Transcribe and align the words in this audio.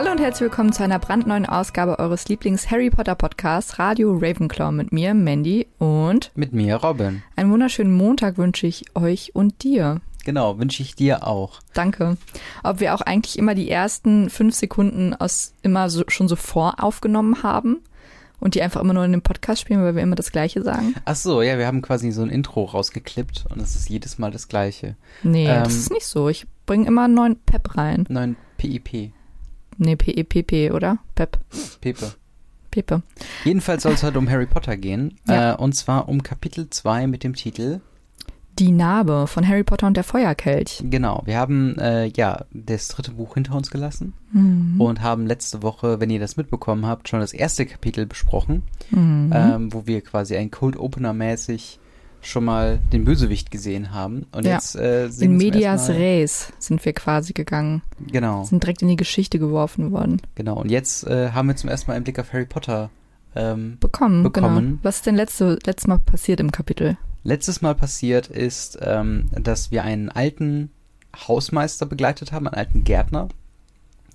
Hallo 0.00 0.12
und 0.12 0.20
herzlich 0.20 0.48
willkommen 0.48 0.72
zu 0.72 0.82
einer 0.82 0.98
brandneuen 0.98 1.44
Ausgabe 1.44 1.98
eures 1.98 2.26
Lieblings-Harry 2.26 2.88
Potter 2.88 3.14
Podcasts 3.14 3.78
Radio 3.78 4.16
Ravenclaw 4.16 4.72
mit 4.72 4.92
mir, 4.92 5.12
Mandy 5.12 5.66
und 5.76 6.30
mit 6.34 6.54
mir, 6.54 6.76
Robin. 6.76 7.22
Einen 7.36 7.50
wunderschönen 7.50 7.92
Montag 7.92 8.38
wünsche 8.38 8.66
ich 8.66 8.96
euch 8.96 9.34
und 9.34 9.62
dir. 9.62 10.00
Genau, 10.24 10.58
wünsche 10.58 10.82
ich 10.82 10.94
dir 10.94 11.26
auch. 11.26 11.60
Danke. 11.74 12.16
Ob 12.62 12.80
wir 12.80 12.94
auch 12.94 13.02
eigentlich 13.02 13.38
immer 13.38 13.54
die 13.54 13.70
ersten 13.70 14.30
fünf 14.30 14.54
Sekunden 14.54 15.12
aus 15.12 15.52
immer 15.60 15.90
so, 15.90 16.04
schon 16.08 16.28
so 16.28 16.36
voraufgenommen 16.36 17.42
haben 17.42 17.80
und 18.38 18.54
die 18.54 18.62
einfach 18.62 18.80
immer 18.80 18.94
nur 18.94 19.04
in 19.04 19.12
dem 19.12 19.20
Podcast 19.20 19.60
spielen, 19.60 19.82
weil 19.82 19.96
wir 19.96 20.02
immer 20.02 20.16
das 20.16 20.32
Gleiche 20.32 20.62
sagen? 20.62 20.94
Ach 21.04 21.14
so, 21.14 21.42
ja, 21.42 21.58
wir 21.58 21.66
haben 21.66 21.82
quasi 21.82 22.10
so 22.10 22.22
ein 22.22 22.30
Intro 22.30 22.64
rausgeklippt 22.64 23.44
und 23.50 23.60
es 23.60 23.76
ist 23.76 23.90
jedes 23.90 24.16
Mal 24.16 24.30
das 24.30 24.48
Gleiche. 24.48 24.96
Nee, 25.22 25.46
ähm, 25.46 25.64
das 25.64 25.74
ist 25.74 25.92
nicht 25.92 26.06
so. 26.06 26.30
Ich 26.30 26.46
bringe 26.64 26.86
immer 26.86 27.04
einen 27.04 27.12
neuen 27.12 27.38
Pep 27.38 27.76
rein. 27.76 28.06
Neuen 28.08 28.36
PIP. 28.56 29.12
Nee, 29.80 29.96
PEPP, 29.96 30.74
oder? 30.74 30.98
Pep. 31.14 31.38
Pepe. 31.80 32.12
Pepe. 32.70 33.02
Jedenfalls 33.44 33.82
soll 33.82 33.94
es 33.94 34.02
heute 34.02 34.18
um 34.18 34.28
Harry 34.28 34.44
Potter 34.44 34.76
gehen. 34.76 35.16
Ja. 35.26 35.54
Äh, 35.54 35.56
und 35.56 35.74
zwar 35.74 36.06
um 36.06 36.22
Kapitel 36.22 36.68
2 36.68 37.06
mit 37.06 37.24
dem 37.24 37.34
Titel 37.34 37.80
Die 38.58 38.72
Narbe 38.72 39.26
von 39.26 39.48
Harry 39.48 39.64
Potter 39.64 39.86
und 39.86 39.96
der 39.96 40.04
Feuerkelch. 40.04 40.82
Genau, 40.84 41.22
wir 41.24 41.38
haben 41.38 41.78
äh, 41.78 42.08
ja 42.14 42.44
das 42.52 42.88
dritte 42.88 43.12
Buch 43.12 43.32
hinter 43.34 43.54
uns 43.54 43.70
gelassen 43.70 44.12
mhm. 44.32 44.78
und 44.78 45.00
haben 45.00 45.26
letzte 45.26 45.62
Woche, 45.62 45.98
wenn 45.98 46.10
ihr 46.10 46.20
das 46.20 46.36
mitbekommen 46.36 46.84
habt, 46.84 47.08
schon 47.08 47.20
das 47.20 47.32
erste 47.32 47.64
Kapitel 47.64 48.04
besprochen, 48.04 48.62
mhm. 48.90 49.32
ähm, 49.34 49.72
wo 49.72 49.86
wir 49.86 50.02
quasi 50.02 50.36
ein 50.36 50.50
Cold 50.50 50.76
Opener 50.76 51.14
mäßig 51.14 51.80
schon 52.22 52.44
mal 52.44 52.80
den 52.92 53.04
Bösewicht 53.04 53.50
gesehen 53.50 53.92
haben. 53.92 54.26
Und 54.32 54.44
ja. 54.44 54.54
jetzt 54.54 54.76
äh, 54.76 55.06
In 55.06 55.36
Medias 55.36 55.88
Res 55.88 56.52
sind 56.58 56.84
wir 56.84 56.92
quasi 56.92 57.32
gegangen. 57.32 57.82
Genau. 58.10 58.44
Sind 58.44 58.62
direkt 58.62 58.82
in 58.82 58.88
die 58.88 58.96
Geschichte 58.96 59.38
geworfen 59.38 59.92
worden. 59.92 60.20
Genau. 60.34 60.60
Und 60.60 60.70
jetzt 60.70 61.06
äh, 61.06 61.30
haben 61.30 61.48
wir 61.48 61.56
zum 61.56 61.70
ersten 61.70 61.90
Mal 61.90 61.94
einen 61.94 62.04
Blick 62.04 62.18
auf 62.18 62.32
Harry 62.32 62.46
Potter 62.46 62.90
ähm, 63.34 63.78
bekommen. 63.80 64.22
bekommen. 64.22 64.66
Genau. 64.66 64.78
Was 64.82 64.96
ist 64.96 65.06
denn 65.06 65.16
letzte, 65.16 65.58
letztes 65.64 65.86
Mal 65.86 65.98
passiert 65.98 66.40
im 66.40 66.52
Kapitel? 66.52 66.96
Letztes 67.22 67.62
Mal 67.62 67.74
passiert 67.74 68.28
ist, 68.28 68.78
ähm, 68.82 69.26
dass 69.32 69.70
wir 69.70 69.84
einen 69.84 70.08
alten 70.08 70.70
Hausmeister 71.16 71.86
begleitet 71.86 72.32
haben, 72.32 72.46
einen 72.46 72.56
alten 72.56 72.84
Gärtner, 72.84 73.28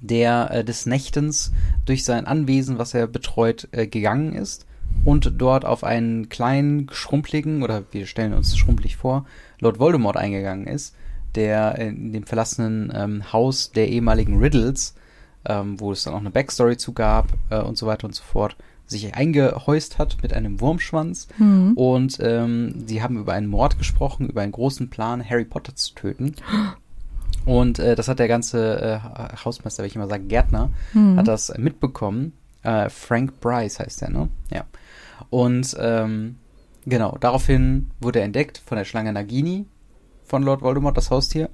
der 0.02 0.50
äh, 0.52 0.64
des 0.64 0.86
Nächtens 0.86 1.52
durch 1.86 2.04
sein 2.04 2.26
Anwesen, 2.26 2.78
was 2.78 2.94
er 2.94 3.08
betreut, 3.08 3.68
äh, 3.72 3.88
gegangen 3.88 4.34
ist 4.34 4.66
und 5.04 5.34
dort 5.38 5.66
auf 5.66 5.84
einen 5.84 6.30
kleinen, 6.30 6.88
schrumpeligen, 6.92 7.64
oder 7.64 7.84
wir 7.92 8.06
stellen 8.06 8.34
uns 8.34 8.58
schrumpelig 8.58 8.96
vor, 8.98 9.26
Lord 9.60 9.80
Voldemort 9.80 10.18
eingegangen 10.18 10.68
ist, 10.68 10.96
der 11.36 11.78
in 11.78 12.14
dem 12.14 12.24
verlassenen 12.24 12.92
ähm, 12.96 13.34
Haus 13.34 13.72
der 13.72 13.90
ehemaligen 13.90 14.38
Riddles, 14.40 14.96
ähm, 15.46 15.80
wo 15.80 15.92
es 15.92 16.04
dann 16.04 16.14
auch 16.14 16.20
eine 16.20 16.32
Backstory 16.32 16.78
zu 16.78 16.94
gab 16.94 17.28
äh, 17.50 17.60
und 17.60 17.78
so 17.78 17.86
weiter 17.86 18.06
und 18.08 18.16
so 18.16 18.24
fort, 18.24 18.56
sich 18.88 19.16
eingehäust 19.16 19.98
hat 19.98 20.18
mit 20.22 20.34
einem 20.34 20.60
Wurmschwanz. 20.62 21.28
Mhm. 21.38 21.74
Und 21.74 22.18
ähm, 22.22 22.84
sie 22.88 23.02
haben 23.02 23.18
über 23.18 23.34
einen 23.34 23.48
Mord 23.48 23.78
gesprochen, 23.78 24.30
über 24.30 24.42
einen 24.42 24.52
großen 24.52 24.90
Plan, 24.90 25.28
Harry 25.28 25.46
Potter 25.46 25.76
zu 25.76 25.94
töten. 25.96 26.36
Und 27.46 27.78
äh, 27.78 27.96
das 27.96 28.08
hat 28.08 28.18
der 28.18 28.28
ganze 28.28 28.82
äh, 28.82 29.38
Hausmeister, 29.44 29.84
wie 29.84 29.88
ich 29.88 29.96
immer 29.96 30.08
sage, 30.08 30.24
Gärtner, 30.24 30.72
mhm. 30.94 31.18
hat 31.18 31.28
das 31.28 31.56
mitbekommen. 31.58 32.34
Äh, 32.64 32.90
Frank 32.90 33.40
Bryce 33.40 33.80
heißt 33.80 34.02
der, 34.02 34.10
ne? 34.10 34.30
Ja. 34.52 34.64
Und 35.30 35.76
ähm, 35.80 36.38
genau, 36.86 37.18
daraufhin 37.20 37.92
wurde 38.00 38.20
er 38.20 38.26
entdeckt 38.26 38.62
von 38.66 38.78
der 38.78 38.86
Schlange 38.86 39.14
Nagini 39.14 39.66
von 40.26 40.44
Lord 40.44 40.62
Voldemort, 40.62 40.98
das 40.98 41.12
Haustier. 41.12 41.50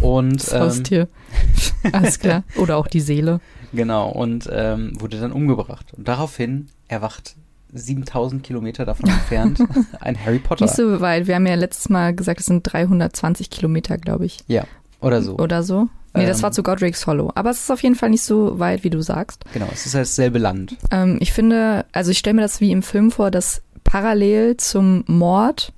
Und, 0.00 0.36
das 0.36 0.52
ähm, 0.52 0.60
Haustier. 0.60 1.08
Alles 1.92 2.18
klar. 2.18 2.42
Oder 2.56 2.76
auch 2.76 2.88
die 2.88 3.00
Seele. 3.00 3.40
Genau, 3.72 4.10
und 4.10 4.48
ähm, 4.52 4.92
wurde 5.00 5.20
dann 5.20 5.32
umgebracht. 5.32 5.94
Und 5.94 6.08
daraufhin 6.08 6.66
erwacht 6.88 7.36
7000 7.72 8.42
Kilometer 8.42 8.84
davon 8.84 9.08
entfernt 9.08 9.60
ein 10.00 10.18
Harry 10.24 10.38
Potter. 10.38 10.64
Nicht 10.64 10.74
so 10.74 11.00
weit. 11.00 11.26
Wir 11.26 11.34
haben 11.34 11.46
ja 11.46 11.54
letztes 11.54 11.88
Mal 11.88 12.14
gesagt, 12.14 12.40
es 12.40 12.46
sind 12.46 12.62
320 12.62 13.50
Kilometer, 13.50 13.98
glaube 13.98 14.26
ich. 14.26 14.38
Ja, 14.46 14.64
oder 15.00 15.22
so. 15.22 15.36
Oder 15.38 15.62
so. 15.62 15.88
Nee, 16.14 16.26
das 16.26 16.42
war 16.42 16.50
ähm, 16.50 16.54
zu 16.54 16.62
Godric's 16.62 17.06
Hollow. 17.06 17.30
Aber 17.34 17.50
es 17.50 17.60
ist 17.60 17.70
auf 17.70 17.82
jeden 17.82 17.94
Fall 17.94 18.10
nicht 18.10 18.22
so 18.22 18.58
weit, 18.58 18.84
wie 18.84 18.90
du 18.90 19.02
sagst. 19.02 19.44
Genau, 19.52 19.68
es 19.72 19.86
ist 19.86 19.94
halt 19.94 20.06
dasselbe 20.06 20.38
Land. 20.38 20.76
Ähm, 20.90 21.18
ich 21.20 21.32
finde, 21.32 21.84
also 21.92 22.10
ich 22.10 22.18
stelle 22.18 22.34
mir 22.34 22.42
das 22.42 22.60
wie 22.60 22.72
im 22.72 22.82
Film 22.82 23.10
vor, 23.10 23.30
dass 23.30 23.62
parallel 23.84 24.56
zum 24.56 25.04
Mord 25.06 25.72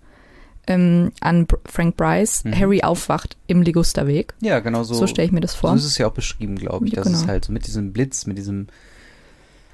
ähm, 0.67 1.13
an 1.21 1.47
Frank 1.67 1.97
Bryce 1.97 2.45
mhm. 2.45 2.59
Harry 2.59 2.83
aufwacht 2.83 3.37
im 3.47 3.63
Ligusterweg. 3.63 4.35
Ja, 4.41 4.61
genau 4.61 4.83
so. 4.85 4.95
So 4.95 5.07
stelle 5.07 5.27
ich 5.27 5.33
mir 5.33 5.41
das 5.41 5.55
vor. 5.55 5.71
So 5.71 5.77
ist 5.77 5.85
es 5.85 5.99
ja 5.99 6.07
auch 6.07 6.13
beschrieben, 6.13 6.57
glaube 6.57 6.87
ich. 6.87 6.93
Das 6.93 7.05
genau. 7.05 7.19
ist 7.19 7.27
halt 7.27 7.45
so 7.45 7.53
mit 7.53 7.67
diesem 7.67 7.93
Blitz, 7.93 8.27
mit 8.27 8.39
diesem 8.39 8.69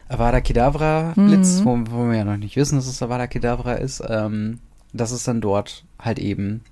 Avada 0.08 0.40
Kedavra 0.40 1.12
Blitz, 1.16 1.60
mhm. 1.60 1.64
wo, 1.64 1.98
wo, 1.98 2.08
wir 2.08 2.18
ja 2.18 2.24
noch 2.24 2.36
nicht 2.36 2.56
wissen, 2.56 2.76
dass 2.76 2.86
es 2.86 3.02
Avada 3.02 3.26
Kedavra 3.26 3.74
ist, 3.74 4.02
ähm, 4.08 4.60
dass 4.92 5.10
es 5.10 5.24
dann 5.24 5.40
dort 5.40 5.84
halt 5.98 6.18
eben 6.18 6.62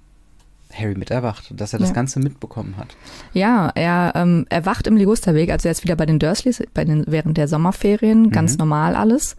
Harry 0.79 0.95
mit 0.95 1.11
erwacht, 1.11 1.53
dass 1.57 1.73
er 1.73 1.79
das 1.79 1.91
ja. 1.91 1.95
Ganze 1.95 2.21
mitbekommen 2.21 2.77
hat. 2.77 2.89
Ja, 3.33 3.71
er 3.75 4.12
ähm, 4.15 4.47
erwacht 4.49 4.87
im 4.87 4.97
Ligusterweg, 4.97 5.51
also 5.51 5.69
er 5.69 5.73
ist 5.73 5.85
wieder 5.85 5.97
bei 5.97 6.07
den 6.07 6.19
Dursleys 6.19 6.62
bei 6.75 6.85
den, 6.85 7.05
während 7.07 7.37
der 7.37 7.49
Sommerferien, 7.49 8.31
ganz 8.31 8.53
mhm. 8.53 8.59
normal 8.59 8.97
alles. 8.97 9.37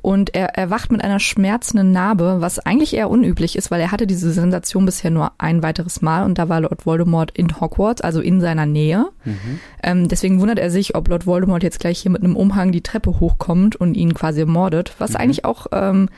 Und 0.00 0.34
er 0.34 0.56
erwacht 0.56 0.92
mit 0.92 1.02
einer 1.02 1.18
schmerzenden 1.18 1.90
Narbe, 1.90 2.36
was 2.38 2.60
eigentlich 2.60 2.94
eher 2.94 3.10
unüblich 3.10 3.56
ist, 3.56 3.72
weil 3.72 3.80
er 3.80 3.90
hatte 3.90 4.06
diese 4.06 4.32
Sensation 4.32 4.86
bisher 4.86 5.10
nur 5.10 5.32
ein 5.38 5.62
weiteres 5.62 6.02
Mal 6.02 6.24
und 6.24 6.38
da 6.38 6.48
war 6.48 6.60
Lord 6.60 6.86
Voldemort 6.86 7.32
in 7.32 7.60
Hogwarts, 7.60 8.00
also 8.00 8.20
in 8.20 8.40
seiner 8.40 8.64
Nähe. 8.64 9.06
Mhm. 9.24 9.60
Ähm, 9.82 10.08
deswegen 10.08 10.40
wundert 10.40 10.60
er 10.60 10.70
sich, 10.70 10.94
ob 10.94 11.08
Lord 11.08 11.26
Voldemort 11.26 11.64
jetzt 11.64 11.80
gleich 11.80 11.98
hier 11.98 12.12
mit 12.12 12.22
einem 12.22 12.36
Umhang 12.36 12.70
die 12.70 12.82
Treppe 12.82 13.18
hochkommt 13.18 13.74
und 13.74 13.94
ihn 13.96 14.14
quasi 14.14 14.40
ermordet, 14.40 14.94
was 14.98 15.10
mhm. 15.10 15.16
eigentlich 15.16 15.44
auch 15.44 15.66
ähm, 15.72 16.08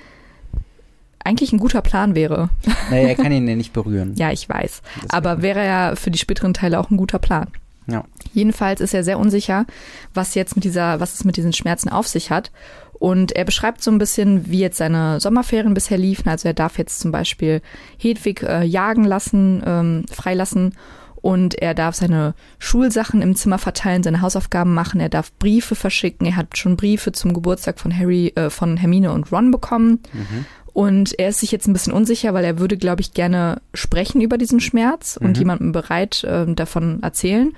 eigentlich 1.24 1.52
ein 1.52 1.58
guter 1.58 1.82
Plan 1.82 2.14
wäre. 2.14 2.50
Naja, 2.90 3.08
er 3.08 3.14
kann 3.14 3.32
ihn 3.32 3.48
ja 3.48 3.56
nicht 3.56 3.72
berühren. 3.72 4.14
ja, 4.16 4.30
ich 4.30 4.48
weiß. 4.48 4.82
Das 5.02 5.10
Aber 5.10 5.42
wäre 5.42 5.64
ja 5.64 5.94
für 5.96 6.10
die 6.10 6.18
späteren 6.18 6.54
Teile 6.54 6.80
auch 6.80 6.90
ein 6.90 6.96
guter 6.96 7.18
Plan. 7.18 7.48
Ja. 7.86 8.04
Jedenfalls 8.32 8.80
ist 8.80 8.94
er 8.94 9.04
sehr 9.04 9.18
unsicher, 9.18 9.66
was 10.14 10.34
jetzt 10.34 10.54
mit 10.54 10.64
dieser, 10.64 11.00
was 11.00 11.14
es 11.14 11.24
mit 11.24 11.36
diesen 11.36 11.52
Schmerzen 11.52 11.88
auf 11.88 12.06
sich 12.06 12.30
hat. 12.30 12.50
Und 12.92 13.32
er 13.32 13.44
beschreibt 13.44 13.82
so 13.82 13.90
ein 13.90 13.98
bisschen, 13.98 14.50
wie 14.50 14.60
jetzt 14.60 14.76
seine 14.76 15.20
Sommerferien 15.20 15.74
bisher 15.74 15.96
liefen. 15.98 16.28
Also 16.28 16.48
er 16.48 16.54
darf 16.54 16.78
jetzt 16.78 17.00
zum 17.00 17.10
Beispiel 17.10 17.62
Hedwig 17.98 18.42
äh, 18.42 18.62
jagen 18.62 19.04
lassen, 19.04 19.62
ähm, 19.64 20.04
freilassen 20.12 20.74
und 21.22 21.54
er 21.60 21.74
darf 21.74 21.94
seine 21.94 22.34
Schulsachen 22.58 23.22
im 23.22 23.34
Zimmer 23.34 23.58
verteilen, 23.58 24.02
seine 24.02 24.22
Hausaufgaben 24.22 24.72
machen, 24.72 25.00
er 25.00 25.08
darf 25.08 25.32
Briefe 25.34 25.74
verschicken, 25.74 26.26
er 26.26 26.36
hat 26.36 26.56
schon 26.56 26.76
Briefe 26.76 27.12
zum 27.12 27.34
Geburtstag 27.34 27.78
von 27.78 27.96
Harry, 27.96 28.32
äh, 28.36 28.50
von 28.50 28.76
Hermine 28.76 29.12
und 29.12 29.30
Ron 29.30 29.50
bekommen. 29.50 30.00
Mhm. 30.12 30.46
Und 30.72 31.18
er 31.18 31.30
ist 31.30 31.40
sich 31.40 31.52
jetzt 31.52 31.66
ein 31.66 31.72
bisschen 31.72 31.92
unsicher, 31.92 32.34
weil 32.34 32.44
er 32.44 32.58
würde, 32.58 32.76
glaube 32.76 33.00
ich, 33.00 33.12
gerne 33.12 33.60
sprechen 33.74 34.20
über 34.20 34.38
diesen 34.38 34.60
Schmerz 34.60 35.18
und 35.20 35.36
mhm. 35.36 35.40
jemandem 35.40 35.72
bereit 35.72 36.24
äh, 36.24 36.46
davon 36.54 37.02
erzählen. 37.02 37.52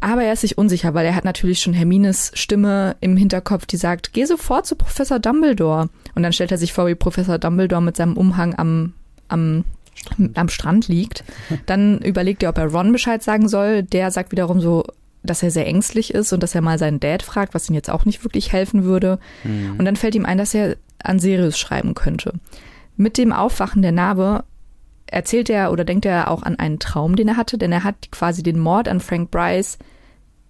Aber 0.00 0.22
er 0.22 0.32
ist 0.32 0.42
sich 0.42 0.56
unsicher, 0.56 0.94
weil 0.94 1.06
er 1.06 1.14
hat 1.14 1.24
natürlich 1.24 1.60
schon 1.60 1.72
Hermines 1.72 2.30
Stimme 2.34 2.96
im 3.00 3.16
Hinterkopf, 3.16 3.66
die 3.66 3.76
sagt, 3.76 4.12
geh 4.12 4.24
sofort 4.24 4.66
zu 4.66 4.76
Professor 4.76 5.18
Dumbledore. 5.18 5.88
Und 6.14 6.22
dann 6.22 6.32
stellt 6.32 6.52
er 6.52 6.58
sich 6.58 6.72
vor, 6.72 6.86
wie 6.86 6.94
Professor 6.94 7.38
Dumbledore 7.38 7.82
mit 7.82 7.96
seinem 7.96 8.16
Umhang 8.16 8.54
am, 8.56 8.92
am, 9.26 9.64
am 10.34 10.48
Strand 10.48 10.86
liegt. 10.86 11.24
Dann 11.66 11.98
überlegt 11.98 12.42
er, 12.42 12.50
ob 12.50 12.58
er 12.58 12.66
Ron 12.66 12.92
Bescheid 12.92 13.22
sagen 13.22 13.48
soll. 13.48 13.82
Der 13.82 14.12
sagt 14.12 14.30
wiederum 14.30 14.60
so, 14.60 14.84
dass 15.22 15.42
er 15.42 15.50
sehr 15.50 15.66
ängstlich 15.66 16.14
ist 16.14 16.32
und 16.32 16.42
dass 16.42 16.54
er 16.54 16.60
mal 16.60 16.78
seinen 16.78 17.00
Dad 17.00 17.22
fragt, 17.22 17.54
was 17.54 17.68
ihm 17.68 17.74
jetzt 17.74 17.90
auch 17.90 18.04
nicht 18.04 18.24
wirklich 18.24 18.52
helfen 18.52 18.84
würde. 18.84 19.18
Mhm. 19.44 19.76
Und 19.78 19.84
dann 19.84 19.96
fällt 19.96 20.14
ihm 20.14 20.26
ein, 20.26 20.38
dass 20.38 20.54
er 20.54 20.76
an 21.02 21.18
Sirius 21.18 21.58
schreiben 21.58 21.94
könnte. 21.94 22.34
Mit 22.96 23.18
dem 23.18 23.32
Aufwachen 23.32 23.82
der 23.82 23.92
Narbe 23.92 24.44
erzählt 25.06 25.50
er 25.50 25.72
oder 25.72 25.84
denkt 25.84 26.04
er 26.04 26.30
auch 26.30 26.42
an 26.42 26.58
einen 26.58 26.78
Traum, 26.78 27.16
den 27.16 27.28
er 27.28 27.36
hatte, 27.36 27.58
denn 27.58 27.72
er 27.72 27.84
hat 27.84 28.10
quasi 28.10 28.42
den 28.42 28.58
Mord 28.58 28.88
an 28.88 29.00
Frank 29.00 29.30
Bryce 29.30 29.78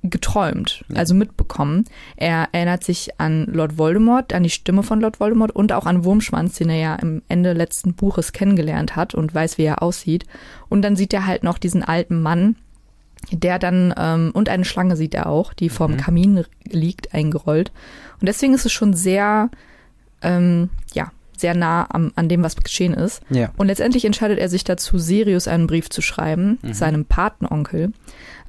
geträumt, 0.03 0.85
ja. 0.89 0.97
also 0.97 1.15
mitbekommen. 1.15 1.85
Er 2.17 2.49
erinnert 2.53 2.85
sich 2.85 3.21
an 3.21 3.47
Lord 3.47 3.79
Voldemort, 3.79 4.33
an 4.33 4.45
die 4.45 4.51
Stimme 4.51 4.83
von 4.83 5.01
Lord 5.01 5.19
Voldemort 5.19 5.51
und 5.51 5.73
auch 5.73 5.87
an 5.87 6.05
Wurmschwanz, 6.05 6.57
den 6.57 6.71
er 6.71 6.77
ja 6.77 6.95
im 6.97 7.23
Ende 7.29 7.53
letzten 7.53 7.95
Buches 7.95 8.33
kennengelernt 8.33 8.97
hat 8.97 9.15
und 9.15 9.35
weiß, 9.35 9.59
wie 9.59 9.65
er 9.65 9.83
aussieht. 9.83 10.25
Und 10.69 10.83
dann 10.83 10.97
sieht 10.97 11.13
er 11.13 11.27
halt 11.27 11.43
noch 11.43 11.59
diesen 11.59 11.83
alten 11.83 12.23
Mann, 12.23 12.57
der 13.31 13.59
dann, 13.59 13.95
ähm, 13.97 14.31
und 14.33 14.49
eine 14.49 14.65
Schlange 14.65 14.97
sieht 14.97 15.15
er 15.15 15.27
auch, 15.27 15.53
die 15.53 15.69
vorm 15.69 15.93
mhm. 15.93 15.97
Kamin 15.99 16.45
liegt, 16.65 17.15
eingerollt. 17.15 17.73
Und 18.21 18.29
deswegen 18.29 18.55
ist 18.55 18.67
es 18.67 18.73
schon 18.73 18.95
sehr, 18.95 19.51
ähm, 20.23 20.71
ja, 20.93 21.13
sehr 21.37 21.55
nah 21.55 21.87
am, 21.91 22.13
an 22.17 22.29
dem, 22.29 22.43
was 22.43 22.57
geschehen 22.57 22.95
ist. 22.95 23.23
Ja. 23.31 23.51
Und 23.57 23.69
letztendlich 23.69 24.05
entscheidet 24.05 24.39
er 24.39 24.49
sich 24.49 24.65
dazu, 24.65 24.99
Sirius 24.99 25.47
einen 25.47 25.67
Brief 25.67 25.89
zu 25.89 26.03
schreiben, 26.03 26.59
mhm. 26.63 26.73
seinem 26.73 27.05
Patenonkel, 27.05 27.93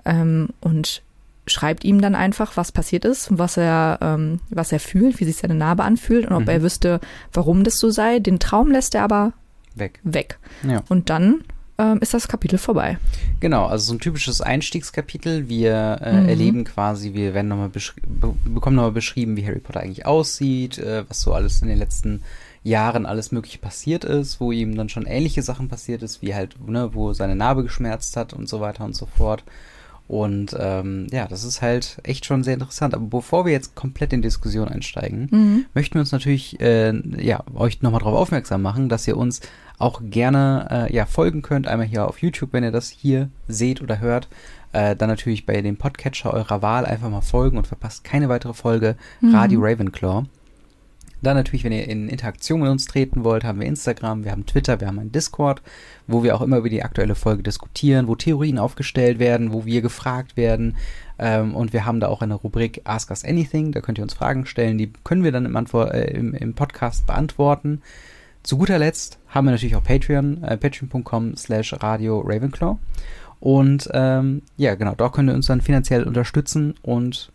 ähm, 0.06 0.50
und 0.62 1.04
schreibt 1.46 1.84
ihm 1.84 2.02
dann 2.02 2.16
einfach, 2.16 2.58
was 2.58 2.72
passiert 2.72 3.06
ist, 3.06 3.38
was 3.38 3.58
er, 3.58 4.00
ähm, 4.02 4.40
was 4.50 4.72
er 4.72 4.80
fühlt, 4.80 5.20
wie 5.20 5.26
sich 5.26 5.38
seine 5.38 5.56
Narbe 5.56 5.84
anfühlt 5.84 6.28
und 6.28 6.34
ob 6.34 6.44
mhm. 6.44 6.50
er 6.50 6.62
wüsste, 6.62 7.00
warum 7.34 7.64
das 7.64 7.80
so 7.80 7.90
sei. 7.90 8.20
Den 8.20 8.40
Traum 8.40 8.72
lässt 8.72 8.96
er 8.96 9.04
aber 9.04 9.34
weg. 9.76 10.00
weg. 10.04 10.40
Ja. 10.64 10.84
Und 10.90 11.10
dann 11.10 11.44
ähm, 11.80 11.98
ist 12.02 12.14
das 12.14 12.28
Kapitel 12.28 12.60
vorbei. 12.60 12.98
Genau, 13.40 13.66
also 13.66 13.86
so 13.86 13.94
ein 13.96 14.00
typisches 14.00 14.42
Einstiegskapitel. 14.42 15.50
Wir 15.50 15.98
äh, 16.02 16.14
Mhm. 16.22 16.30
erleben 16.30 16.64
quasi, 16.66 17.14
wir 17.14 17.34
werden 17.34 17.48
nochmal 17.48 17.70
beschri 17.70 18.02
be 18.06 18.36
bekommen 18.46 18.76
nochmal 18.76 18.92
beschrieben, 18.92 19.36
wie 19.38 19.46
Harry 19.48 19.60
Potter 19.60 19.80
eigentlich 19.80 20.06
aussieht, 20.06 20.78
äh, 20.78 21.10
was 21.10 21.22
so 21.22 21.34
alles 21.34 21.62
in 21.62 21.70
den 21.70 21.78
letzten 21.80 22.22
Jahren 22.64 23.06
alles 23.06 23.32
mögliche 23.32 23.58
passiert 23.58 24.04
ist, 24.04 24.40
wo 24.42 24.52
ihm 24.52 24.76
dann 24.76 24.90
schon 24.90 25.06
ähnliche 25.06 25.42
Sachen 25.42 25.70
passiert 25.70 26.04
ist, 26.04 26.22
wie 26.22 26.36
halt, 26.36 26.56
ne, 26.68 26.90
wo 26.94 27.14
seine 27.14 27.36
Narbe 27.36 27.64
geschmerzt 27.64 28.18
hat 28.18 28.34
und 28.34 28.50
so 28.50 28.60
weiter 28.60 28.84
und 28.84 28.96
so 28.96 29.06
fort. 29.06 29.44
Und 30.10 30.56
ähm, 30.60 31.06
ja, 31.12 31.28
das 31.28 31.44
ist 31.44 31.62
halt 31.62 32.00
echt 32.02 32.26
schon 32.26 32.44
sehr 32.44 32.56
interessant. 32.56 32.96
Aber 32.96 33.06
bevor 33.06 33.46
wir 33.46 33.52
jetzt 33.52 33.76
komplett 33.76 34.12
in 34.12 34.24
Diskussion 34.24 34.68
einsteigen, 34.68 35.28
Mhm. 35.30 35.66
möchten 35.76 35.94
wir 35.94 36.02
uns 36.02 36.12
natürlich 36.12 36.60
äh, 36.60 36.94
ja 37.24 37.44
euch 37.54 37.84
nochmal 37.84 38.00
darauf 38.00 38.18
aufmerksam 38.18 38.64
machen, 38.64 38.90
dass 38.90 39.08
ihr 39.08 39.16
uns 39.16 39.40
auch 39.78 40.02
gerne 40.04 40.88
äh, 40.90 40.94
ja 40.96 41.06
folgen 41.06 41.44
könnt. 41.44 41.68
Einmal 41.68 41.86
hier 41.86 42.08
auf 42.08 42.24
YouTube, 42.24 42.54
wenn 42.54 42.64
ihr 42.64 42.72
das 42.72 42.90
hier 42.90 43.30
seht 43.48 43.82
oder 43.84 44.00
hört. 44.00 44.28
Äh, 44.74 44.96
dann 44.96 45.10
natürlich 45.10 45.46
bei 45.46 45.62
dem 45.62 45.78
Podcatcher 45.78 46.34
eurer 46.34 46.62
Wahl 46.64 46.86
einfach 46.86 47.10
mal 47.10 47.22
folgen 47.22 47.58
und 47.58 47.68
verpasst 47.68 48.04
keine 48.04 48.30
weitere 48.30 48.54
Folge 48.54 48.96
Mhm. 49.22 49.36
Radio 49.36 49.60
Ravenclaw. 49.62 50.24
Dann 51.22 51.36
natürlich, 51.36 51.64
wenn 51.64 51.72
ihr 51.72 51.88
in 51.88 52.08
Interaktion 52.08 52.62
mit 52.62 52.70
uns 52.70 52.86
treten 52.86 53.24
wollt, 53.24 53.44
haben 53.44 53.60
wir 53.60 53.68
Instagram, 53.68 54.24
wir 54.24 54.32
haben 54.32 54.46
Twitter, 54.46 54.80
wir 54.80 54.88
haben 54.88 55.00
einen 55.00 55.12
Discord, 55.12 55.62
wo 56.08 56.24
wir 56.24 56.36
auch 56.36 56.42
immer 56.42 56.58
über 56.58 56.70
die 56.70 56.84
aktuelle 56.84 57.16
Folge 57.16 57.44
diskutieren, 57.44 58.08
wo 58.08 58.16
Theorien 58.16 58.58
aufgestellt 58.58 59.20
werden, 59.20 59.52
wo 59.52 59.66
wir 59.66 59.82
gefragt 59.82 60.38
werden. 60.38 60.78
Ähm, 61.18 61.56
und 61.56 61.74
wir 61.74 61.86
haben 61.86 62.00
da 62.00 62.08
auch 62.08 62.22
eine 62.22 62.36
Rubrik 62.36 62.82
Ask 62.86 63.10
Us 63.10 63.26
Anything, 63.26 63.72
da 63.74 63.82
könnt 63.82 63.98
ihr 63.98 64.04
uns 64.04 64.14
Fragen 64.14 64.46
stellen, 64.46 64.78
die 64.78 64.92
können 65.04 65.24
wir 65.24 65.32
dann 65.32 65.46
im, 65.46 65.56
Antwort, 65.56 65.94
äh, 65.94 66.12
im, 66.12 66.34
im 66.34 66.54
Podcast 66.54 67.06
beantworten. 67.06 67.82
Zu 68.44 68.58
guter 68.58 68.80
Letzt 68.80 69.20
haben 69.28 69.46
wir 69.46 69.52
natürlich 69.52 69.76
auch 69.76 69.84
Patreon, 69.84 70.44
äh, 70.44 70.58
patreon.com 70.58 71.36
slash 71.36 71.74
Radio 71.82 72.22
Ravenclaw. 72.22 72.78
Und 73.42 73.90
ähm, 73.94 74.42
ja, 74.58 74.76
genau, 74.76 74.96
da 74.96 75.10
könnt 75.10 75.30
ihr 75.30 75.36
uns 75.36 75.48
dann 75.48 75.62
finanziell 75.62 76.04
unterstützen 76.04 76.76
und 76.82 77.32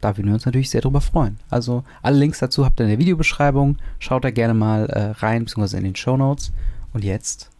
da 0.00 0.16
würden 0.16 0.26
wir 0.28 0.34
uns 0.34 0.46
natürlich 0.46 0.70
sehr 0.70 0.80
drüber 0.82 1.00
freuen. 1.00 1.38
Also 1.50 1.84
alle 2.02 2.18
Links 2.18 2.38
dazu 2.38 2.64
habt 2.64 2.78
ihr 2.80 2.84
in 2.84 2.90
der 2.90 2.98
Videobeschreibung. 2.98 3.76
Schaut 3.98 4.24
da 4.24 4.30
gerne 4.30 4.54
mal 4.54 4.86
äh, 4.86 5.10
rein, 5.20 5.44
beziehungsweise 5.44 5.78
in 5.78 5.84
den 5.84 5.96
Show 5.96 6.16
Notes. 6.16 6.52
Und 6.92 7.04
jetzt, 7.04 7.50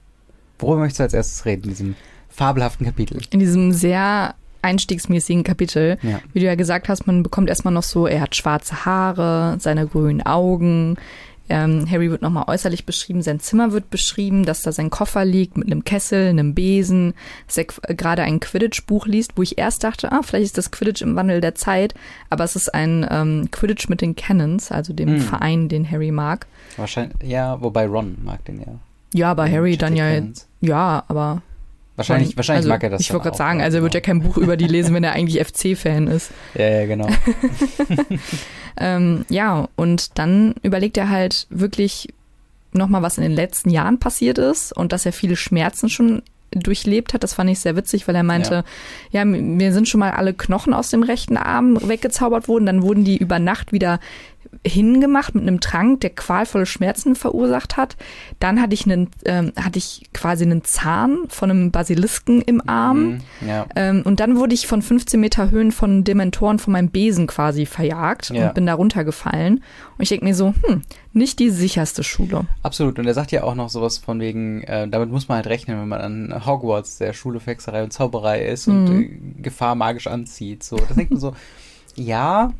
worüber 0.58 0.80
möchtest 0.80 1.00
du 1.00 1.04
als 1.04 1.14
erstes 1.14 1.44
reden, 1.46 1.64
in 1.64 1.68
diesem 1.70 1.94
fabelhaften 2.28 2.86
Kapitel? 2.86 3.20
In 3.30 3.40
diesem 3.40 3.72
sehr 3.72 4.34
einstiegsmäßigen 4.62 5.44
Kapitel, 5.44 5.96
Ja. 6.02 6.20
wie 6.32 6.40
du 6.40 6.46
ja 6.46 6.54
gesagt 6.56 6.88
hast, 6.88 7.06
man 7.06 7.22
bekommt 7.22 7.48
erstmal 7.48 7.72
noch 7.72 7.82
so, 7.84 8.06
er 8.06 8.20
hat 8.20 8.34
schwarze 8.36 8.84
Haare, 8.84 9.56
seine 9.60 9.86
grünen 9.86 10.22
Augen. 10.22 10.96
Ähm, 11.48 11.86
Harry 11.90 12.10
wird 12.10 12.22
nochmal 12.22 12.44
äußerlich 12.48 12.86
beschrieben, 12.86 13.22
sein 13.22 13.38
Zimmer 13.40 13.72
wird 13.72 13.90
beschrieben, 13.90 14.44
dass 14.44 14.62
da 14.62 14.72
sein 14.72 14.90
Koffer 14.90 15.24
liegt 15.24 15.56
mit 15.56 15.66
einem 15.66 15.84
Kessel, 15.84 16.28
einem 16.28 16.54
Besen, 16.54 17.14
dass 17.46 17.56
er 17.58 17.64
qu- 17.64 17.94
gerade 17.94 18.22
ein 18.22 18.40
Quidditch-Buch 18.40 19.06
liest, 19.06 19.32
wo 19.36 19.42
ich 19.42 19.56
erst 19.58 19.84
dachte, 19.84 20.10
ah, 20.12 20.22
vielleicht 20.24 20.46
ist 20.46 20.58
das 20.58 20.70
Quidditch 20.70 21.02
im 21.02 21.14
Wandel 21.16 21.40
der 21.40 21.54
Zeit, 21.54 21.94
aber 22.30 22.44
es 22.44 22.56
ist 22.56 22.74
ein 22.74 23.06
ähm, 23.10 23.48
Quidditch 23.50 23.88
mit 23.88 24.00
den 24.00 24.16
Cannons, 24.16 24.72
also 24.72 24.92
dem 24.92 25.08
Hm. 25.08 25.20
Verein, 25.20 25.68
den 25.68 25.88
Harry 25.90 26.10
mag. 26.10 26.46
Wahrscheinlich, 26.76 27.16
ja, 27.22 27.60
wobei 27.62 27.86
Ron 27.86 28.16
mag 28.24 28.44
den 28.44 28.60
ja. 28.60 28.66
Ja, 29.14 29.30
aber 29.30 29.44
Den 29.46 29.54
Harry 29.54 29.76
dann 29.76 29.94
ja, 29.96 30.20
ja, 30.60 31.04
aber 31.08 31.42
Wahrscheinlich, 31.94 32.30
Ron- 32.30 32.36
wahrscheinlich 32.36 32.58
also, 32.64 32.68
mag 32.68 32.82
er 32.82 32.90
das 32.90 33.00
Ich 33.00 33.10
wollte 33.12 33.22
gerade 33.24 33.36
sagen, 33.38 33.62
also 33.62 33.78
er 33.78 33.82
wird 33.82 33.94
ja 33.94 34.00
genau. 34.00 34.20
kein 34.20 34.28
Buch 34.28 34.36
über 34.36 34.58
die 34.58 34.66
lesen, 34.66 34.94
wenn 34.94 35.02
er 35.04 35.12
eigentlich 35.12 35.42
FC-Fan 35.42 36.08
ist. 36.08 36.30
Ja, 36.54 36.68
ja, 36.68 36.86
genau. 36.86 37.06
Ähm, 38.78 39.24
ja, 39.28 39.68
und 39.76 40.18
dann 40.18 40.54
überlegt 40.62 40.96
er 40.96 41.08
halt 41.08 41.46
wirklich 41.50 42.12
nochmal, 42.72 43.02
was 43.02 43.16
in 43.16 43.22
den 43.22 43.32
letzten 43.32 43.70
Jahren 43.70 43.98
passiert 43.98 44.38
ist 44.38 44.72
und 44.72 44.92
dass 44.92 45.06
er 45.06 45.12
viele 45.12 45.36
Schmerzen 45.36 45.88
schon 45.88 46.22
durchlebt 46.50 47.14
hat. 47.14 47.22
Das 47.22 47.34
fand 47.34 47.50
ich 47.50 47.58
sehr 47.58 47.76
witzig, 47.76 48.06
weil 48.06 48.14
er 48.14 48.22
meinte, 48.22 48.64
ja, 49.10 49.24
mir 49.24 49.72
sind 49.72 49.88
schon 49.88 50.00
mal 50.00 50.12
alle 50.12 50.34
Knochen 50.34 50.74
aus 50.74 50.90
dem 50.90 51.02
rechten 51.02 51.36
Arm 51.36 51.78
weggezaubert 51.88 52.48
worden, 52.48 52.66
dann 52.66 52.82
wurden 52.82 53.04
die 53.04 53.16
über 53.16 53.38
Nacht 53.38 53.72
wieder 53.72 53.98
hingemacht 54.68 55.34
mit 55.34 55.42
einem 55.42 55.60
Trank, 55.60 56.00
der 56.00 56.10
qualvolle 56.10 56.66
Schmerzen 56.66 57.14
verursacht 57.14 57.76
hat. 57.76 57.96
Dann 58.40 58.60
hatte 58.60 58.74
ich 58.74 58.84
einen, 58.84 59.08
ähm, 59.24 59.52
hatte 59.56 59.78
ich 59.78 60.02
quasi 60.12 60.44
einen 60.44 60.64
Zahn 60.64 61.18
von 61.28 61.50
einem 61.50 61.70
Basilisken 61.70 62.42
im 62.42 62.68
Arm. 62.68 63.20
Mhm, 63.40 63.48
ja. 63.48 63.66
Ähm, 63.76 64.02
und 64.04 64.20
dann 64.20 64.36
wurde 64.36 64.54
ich 64.54 64.66
von 64.66 64.82
15 64.82 65.20
Meter 65.20 65.50
Höhen 65.50 65.72
von 65.72 66.04
Dementoren 66.04 66.58
von 66.58 66.72
meinem 66.72 66.88
Besen 66.90 67.26
quasi 67.26 67.66
verjagt 67.66 68.30
Ja. 68.30 68.48
und 68.48 68.54
bin 68.54 68.66
da 68.66 68.74
runtergefallen. 68.74 69.56
Und 69.98 70.02
ich 70.02 70.08
denke 70.08 70.24
mir 70.24 70.34
so, 70.34 70.54
hm, 70.66 70.82
nicht 71.12 71.38
die 71.38 71.50
sicherste 71.50 72.02
Schule. 72.04 72.46
Absolut. 72.62 72.98
Und 72.98 73.06
er 73.06 73.14
sagt 73.14 73.32
ja 73.32 73.42
auch 73.44 73.54
noch 73.54 73.68
sowas 73.70 73.98
von 73.98 74.20
wegen, 74.20 74.62
äh, 74.64 74.86
damit 74.88 75.10
muss 75.10 75.28
man 75.28 75.36
halt 75.36 75.46
rechnen, 75.46 75.80
wenn 75.80 75.88
man 75.88 76.00
an 76.00 76.46
Hogwarts, 76.46 76.98
der 76.98 77.12
Schule 77.12 77.40
für 77.40 77.52
Hexerei 77.52 77.82
und 77.84 77.92
Zauberei 77.92 78.44
ist 78.46 78.68
und 78.68 78.84
Mhm. 78.84 79.00
äh, 79.38 79.42
Gefahr 79.42 79.74
magisch 79.74 80.06
anzieht. 80.06 80.62
So, 80.62 80.76
das 80.76 80.94
denkt 80.96 81.12
man 81.12 81.20
so, 81.20 81.34
ja, 81.96 82.52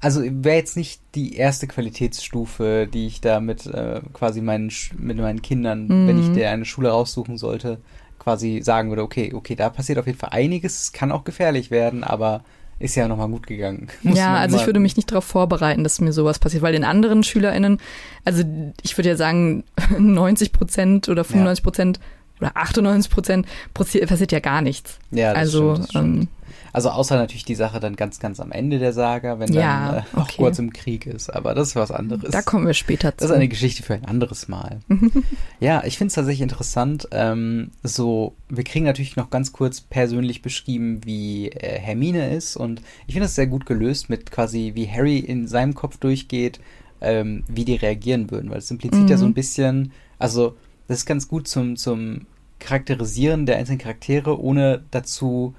also 0.00 0.22
wäre 0.22 0.56
jetzt 0.56 0.76
nicht 0.76 1.00
die 1.14 1.36
erste 1.36 1.66
Qualitätsstufe, 1.66 2.88
die 2.92 3.06
ich 3.06 3.20
da 3.20 3.40
mit 3.40 3.66
äh, 3.66 4.00
quasi 4.12 4.40
meinen 4.40 4.70
mit 4.96 5.16
meinen 5.18 5.42
Kindern, 5.42 5.86
Mhm. 5.88 6.06
wenn 6.08 6.18
ich 6.18 6.32
der 6.32 6.50
eine 6.50 6.64
Schule 6.64 6.90
raussuchen 6.90 7.38
sollte, 7.38 7.78
quasi 8.18 8.60
sagen 8.62 8.90
würde, 8.90 9.02
okay, 9.02 9.32
okay, 9.34 9.54
da 9.54 9.70
passiert 9.70 9.98
auf 9.98 10.06
jeden 10.06 10.18
Fall 10.18 10.30
einiges, 10.32 10.82
es 10.82 10.92
kann 10.92 11.12
auch 11.12 11.24
gefährlich 11.24 11.70
werden, 11.70 12.04
aber 12.04 12.42
ist 12.80 12.94
ja 12.94 13.08
nochmal 13.08 13.28
gut 13.28 13.46
gegangen. 13.48 13.88
Muss 14.02 14.16
ja, 14.18 14.36
also 14.36 14.56
ich 14.56 14.66
würde 14.66 14.78
mich 14.78 14.96
nicht 14.96 15.10
darauf 15.10 15.24
vorbereiten, 15.24 15.82
dass 15.82 16.00
mir 16.00 16.12
sowas 16.12 16.38
passiert, 16.38 16.62
weil 16.62 16.72
den 16.72 16.84
anderen 16.84 17.24
SchülerInnen, 17.24 17.78
also 18.24 18.44
ich 18.82 18.96
würde 18.96 19.08
ja 19.10 19.16
sagen, 19.16 19.64
90 19.98 20.52
Prozent 20.52 21.08
oder 21.08 21.24
95 21.24 21.64
Prozent 21.64 22.00
oder 22.40 22.56
98 22.56 23.10
Prozent 23.12 23.46
passiert 23.74 24.32
ja 24.32 24.40
gar 24.40 24.62
nichts. 24.62 24.98
Ja, 25.10 25.30
das 25.32 25.38
also, 25.40 25.72
stimmt, 25.74 25.78
das 25.78 25.90
stimmt. 25.90 26.20
ähm, 26.22 26.28
Also 26.72 26.90
außer 26.90 27.16
natürlich 27.16 27.44
die 27.44 27.54
Sache 27.54 27.80
dann 27.80 27.96
ganz, 27.96 28.20
ganz 28.20 28.40
am 28.40 28.52
Ende 28.52 28.78
der 28.78 28.92
Saga, 28.92 29.38
wenn 29.38 29.52
Ja, 29.52 29.92
dann 29.92 29.98
äh, 29.98 30.02
okay. 30.20 30.32
Hogwarts 30.38 30.58
im 30.58 30.72
Krieg 30.72 31.06
ist. 31.06 31.30
Aber 31.34 31.54
das 31.54 31.68
ist 31.68 31.76
was 31.76 31.90
anderes. 31.90 32.30
da 32.30 32.42
kommen 32.42 32.66
wir 32.66 32.74
später 32.74 33.10
das 33.10 33.18
zu. 33.18 33.24
ist 33.26 33.30
eine 33.36 33.48
Geschichte 33.48 33.82
für 33.82 33.94
ein 33.94 34.04
anderes 34.04 34.48
Mal. 34.48 34.80
ja, 35.60 35.82
ich 35.84 35.98
finde 35.98 36.08
es 36.08 36.14
tatsächlich 36.14 36.42
interessant. 36.42 37.08
Ähm, 37.10 37.70
so, 37.82 38.34
wir 38.48 38.64
kriegen 38.64 38.84
natürlich 38.84 39.16
noch 39.16 39.30
ganz 39.30 39.52
kurz 39.52 39.80
persönlich 39.80 40.42
beschrieben, 40.42 41.00
wie 41.04 41.48
äh, 41.48 41.78
Hermine 41.78 42.30
ist. 42.34 42.56
Und 42.56 42.80
ich 43.06 43.14
finde 43.14 43.26
das 43.26 43.34
sehr 43.34 43.46
gut 43.46 43.66
gelöst 43.66 44.08
mit 44.10 44.30
quasi, 44.30 44.72
wie 44.74 44.88
Harry 44.88 45.18
in 45.18 45.48
seinem 45.48 45.74
Kopf 45.74 45.96
durchgeht, 45.98 46.60
ähm, 47.00 47.44
wie 47.48 47.64
die 47.64 47.76
reagieren 47.76 48.30
würden. 48.30 48.50
Weil 48.50 48.58
es 48.58 48.70
impliziert 48.70 49.08
ja 49.10 49.16
Mhm. 49.16 49.20
so 49.20 49.26
ein 49.26 49.34
bisschen, 49.34 49.92
also 50.18 50.56
das 50.88 50.98
ist 50.98 51.06
ganz 51.06 51.28
gut 51.28 51.46
zum, 51.46 51.76
zum 51.76 52.26
Charakterisieren 52.58 53.46
der 53.46 53.56
einzelnen 53.56 53.78
Charaktere, 53.78 54.40
ohne 54.40 54.82
dazu 54.90 55.54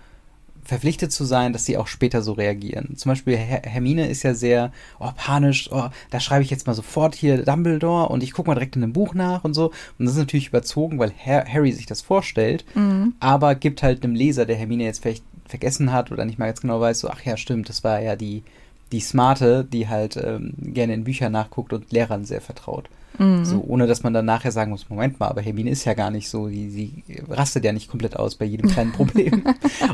verpflichtet 0.63 1.12
zu 1.12 1.24
sein, 1.24 1.53
dass 1.53 1.65
sie 1.65 1.77
auch 1.77 1.88
später 1.88 2.21
so 2.21 2.33
reagieren. 2.33 2.95
Zum 2.95 3.09
Beispiel 3.09 3.36
Her 3.38 3.62
Hermine 3.65 4.07
ist 4.07 4.24
ja 4.24 4.33
sehr 4.36 4.71
oh, 5.00 5.09
panisch, 5.15 5.71
oh, 5.71 5.89
da 6.12 6.19
schreibe 6.19 6.43
ich 6.43 6.51
jetzt 6.51 6.67
mal 6.67 6.75
sofort 6.75 7.15
hier 7.15 7.43
Dumbledore 7.43 8.09
und 8.09 8.21
ich 8.21 8.33
gucke 8.33 8.50
mal 8.50 8.55
direkt 8.55 8.75
in 8.75 8.83
einem 8.83 8.93
Buch 8.93 9.13
nach 9.15 9.43
und 9.43 9.53
so. 9.55 9.67
Und 9.98 10.05
das 10.05 10.12
ist 10.12 10.19
natürlich 10.19 10.50
überzogen, 10.50 11.00
weil 11.00 11.12
Her 11.15 11.45
Harry 11.51 11.71
sich 11.71 11.86
das 11.88 12.01
vorstellt, 12.01 12.65
Mhm. 12.75 13.13
aber 13.19 13.55
gibt 13.55 13.81
halt 13.81 14.03
einem 14.03 14.13
Leser, 14.13 14.45
der 14.45 14.57
Hermine 14.57 14.83
jetzt 14.83 15.01
vielleicht 15.01 15.24
vergessen 15.48 15.91
hat 15.91 16.12
oder 16.12 16.25
nicht 16.25 16.38
mal 16.38 16.45
ganz 16.45 16.62
genau 16.62 16.79
weiß, 16.79 17.00
so, 17.00 17.09
ach 17.09 17.24
ja, 17.24 17.36
stimmt, 17.36 17.69
das 17.69 17.83
war 17.83 18.00
ja 18.01 18.15
die, 18.15 18.43
die 18.91 19.00
Smarte, 19.00 19.63
die 19.65 19.88
halt 19.88 20.17
ähm, 20.17 20.53
gerne 20.59 20.93
in 20.93 21.03
Büchern 21.03 21.31
nachguckt 21.31 21.74
und 21.74 21.91
Lehrern 21.91 22.25
sehr 22.25 22.41
vertraut. 22.41 22.89
Mhm. 23.18 23.44
So, 23.44 23.63
ohne 23.68 23.88
dass 23.88 24.04
man 24.04 24.13
dann 24.13 24.25
nachher 24.25 24.51
sagen 24.51 24.72
muss, 24.72 24.89
Moment 24.89 25.20
mal, 25.20 25.28
aber 25.28 25.42
Hermine 25.42 25.70
ist 25.70 25.86
ja 25.86 25.94
gar 25.94 26.12
nicht 26.12 26.30
so, 26.30 26.48
die, 26.48 26.70
sie 26.70 27.04
rastet 27.30 27.66
ja 27.66 27.74
nicht 27.74 27.89
komplett 27.89 28.16
aus 28.16 28.36
bei 28.36 28.46
jedem 28.46 28.70
kleinen 28.70 28.92
Problem. 28.94 29.44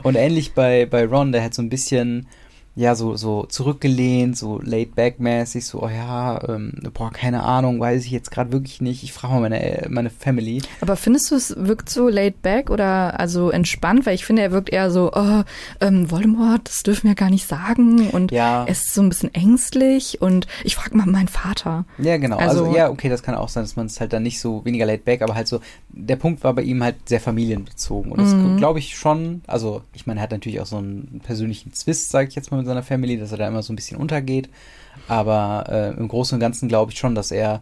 und 0.04 0.16
ähnlich 0.16 0.54
bei, 0.54 0.86
bei 0.86 1.06
Ron, 1.06 1.32
der 1.32 1.44
hat 1.44 1.54
so 1.54 1.62
ein 1.62 1.70
bisschen, 1.70 2.28
ja, 2.76 2.94
so, 2.96 3.16
so 3.16 3.46
zurückgelehnt, 3.46 4.38
so 4.38 4.60
laid-back-mäßig, 4.62 5.66
so, 5.66 5.82
oh 5.84 5.90
ja, 5.90 6.42
ähm, 6.50 6.74
boah, 6.94 7.12
keine 7.12 7.44
Ahnung, 7.44 7.80
weiß 7.80 8.04
ich 8.06 8.12
jetzt 8.12 8.32
gerade 8.32 8.52
wirklich 8.52 8.82
nicht, 8.82 9.04
ich 9.04 9.14
frage 9.14 9.34
mal 9.34 9.42
meine, 9.42 9.86
meine 9.90 10.10
Family. 10.10 10.62
Aber 10.82 10.96
findest 10.96 11.32
du, 11.32 11.36
es 11.36 11.56
wirkt 11.58 11.90
so 11.90 12.10
laid 12.10 12.42
back 12.42 12.70
oder 12.70 13.20
also 13.20 13.50
entspannt? 13.50 14.06
Weil 14.06 14.16
ich 14.16 14.26
finde, 14.26 14.42
er 14.42 14.52
wirkt 14.52 14.70
eher 14.70 14.92
so, 14.92 15.12
oh, 15.14 15.44
ähm, 15.80 16.12
Voldemort, 16.12 16.68
das 16.68 16.84
dürfen 16.84 17.08
wir 17.08 17.16
gar 17.16 17.30
nicht 17.30 17.48
sagen. 17.48 18.10
Und 18.10 18.32
Ja. 18.32 18.64
er 18.66 18.70
ist 18.72 18.94
so 18.94 19.02
ein 19.02 19.10
bisschen 19.10 19.34
ängstlich 19.34 20.22
und 20.22 20.48
ich 20.64 20.76
frage 20.76 20.98
mal 20.98 21.06
meinen 21.06 21.28
Vater. 21.30 21.86
Ja, 21.98 22.18
genau. 22.18 22.38
Also, 22.38 22.66
Also- 22.66 22.76
ja, 22.76 22.90
okay, 22.90 23.10
das 23.10 23.24
kann 23.24 23.36
auch 23.36 23.50
sein, 23.50 23.64
dass 23.64 23.76
man 23.76 23.86
es 23.86 24.00
halt 24.02 24.12
dann 24.14 24.24
nicht 24.24 24.40
so 24.40 24.66
weniger 24.66 24.86
laid 24.86 25.06
back, 25.06 25.22
aber 25.22 25.36
halt 25.36 25.48
so, 25.48 25.60
der 25.90 26.16
Punkt 26.18 26.44
war 26.44 26.54
bei 26.54 26.64
ihm 26.64 26.84
halt 26.84 26.96
sehr 27.08 27.20
familienbezogen. 27.22 28.12
Und 28.12 28.20
das 28.20 28.34
Mhm. 28.34 28.58
glaube 28.58 28.80
ich 28.80 28.98
schon, 28.98 29.42
also 29.48 29.82
ich 29.94 30.06
meine, 30.08 30.20
er 30.20 30.24
hat 30.24 30.32
natürlich 30.32 30.60
auch 30.60 30.66
so 30.66 30.78
einen 30.78 31.22
persönlichen 31.24 31.72
Zwist, 31.74 32.10
sage 32.10 32.28
ich 32.28 32.36
jetzt 32.36 32.52
mal, 32.52 32.65
mit 32.66 32.70
seiner 32.74 32.84
Family, 32.84 33.18
dass 33.18 33.32
er 33.32 33.38
da 33.38 33.48
immer 33.48 33.62
so 33.64 33.72
ein 33.72 33.76
bisschen 33.76 33.98
untergeht. 33.98 34.50
Aber 35.08 35.66
äh, 35.70 35.90
im 35.98 36.08
Großen 36.08 36.36
und 36.36 36.40
Ganzen 36.40 36.68
glaube 36.68 36.92
ich 36.92 36.98
schon, 36.98 37.16
dass 37.16 37.32
er 37.32 37.62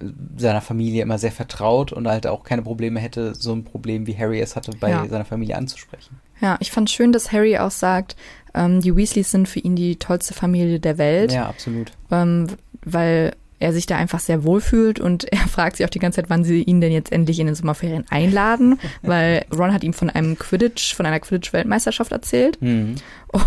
äh, 0.00 0.04
seiner 0.36 0.60
Familie 0.60 1.02
immer 1.02 1.18
sehr 1.18 1.32
vertraut 1.32 1.92
und 1.92 2.06
halt 2.08 2.26
auch 2.26 2.44
keine 2.44 2.62
Probleme 2.62 3.00
hätte, 3.00 3.34
so 3.34 3.52
ein 3.52 3.64
Problem 3.64 4.06
wie 4.06 4.16
Harry 4.16 4.40
es 4.40 4.54
hatte, 4.56 4.72
bei 4.78 4.90
Ja. 4.90 5.06
seiner 5.08 5.24
Familie 5.24 5.56
anzusprechen. 5.56 6.20
Ja, 6.40 6.56
ich 6.60 6.70
fand 6.70 6.88
schön, 6.90 7.12
dass 7.12 7.32
Harry 7.32 7.58
auch 7.58 7.70
sagt, 7.72 8.14
ähm, 8.54 8.80
die 8.80 8.94
Weasleys 8.94 9.30
sind 9.30 9.48
für 9.48 9.58
ihn 9.60 9.74
die 9.76 9.96
tollste 9.96 10.34
Familie 10.34 10.78
der 10.78 10.98
Welt. 10.98 11.32
Ja, 11.32 11.48
absolut. 11.48 11.92
ähm, 12.10 12.46
weil 12.84 13.34
er 13.60 13.72
sich 13.72 13.86
da 13.86 13.96
einfach 13.96 14.20
sehr 14.20 14.44
wohl 14.44 14.60
fühlt 14.60 15.00
und 15.00 15.24
er 15.32 15.46
fragt 15.48 15.76
sich 15.76 15.86
auch 15.86 15.90
die 15.90 15.98
ganze 15.98 16.16
Zeit, 16.16 16.30
wann 16.30 16.44
sie 16.44 16.62
ihn 16.62 16.80
denn 16.80 16.92
jetzt 16.92 17.12
endlich 17.12 17.38
in 17.40 17.46
den 17.46 17.54
Sommerferien 17.54 18.04
einladen, 18.10 18.78
weil 19.02 19.44
Ron 19.56 19.72
hat 19.72 19.84
ihm 19.84 19.92
von 19.92 20.10
einem 20.10 20.38
Quidditch, 20.38 20.94
von 20.94 21.06
einer 21.06 21.20
Quidditch-Weltmeisterschaft 21.20 22.12
erzählt 22.12 22.60
Mhm. 22.62 22.96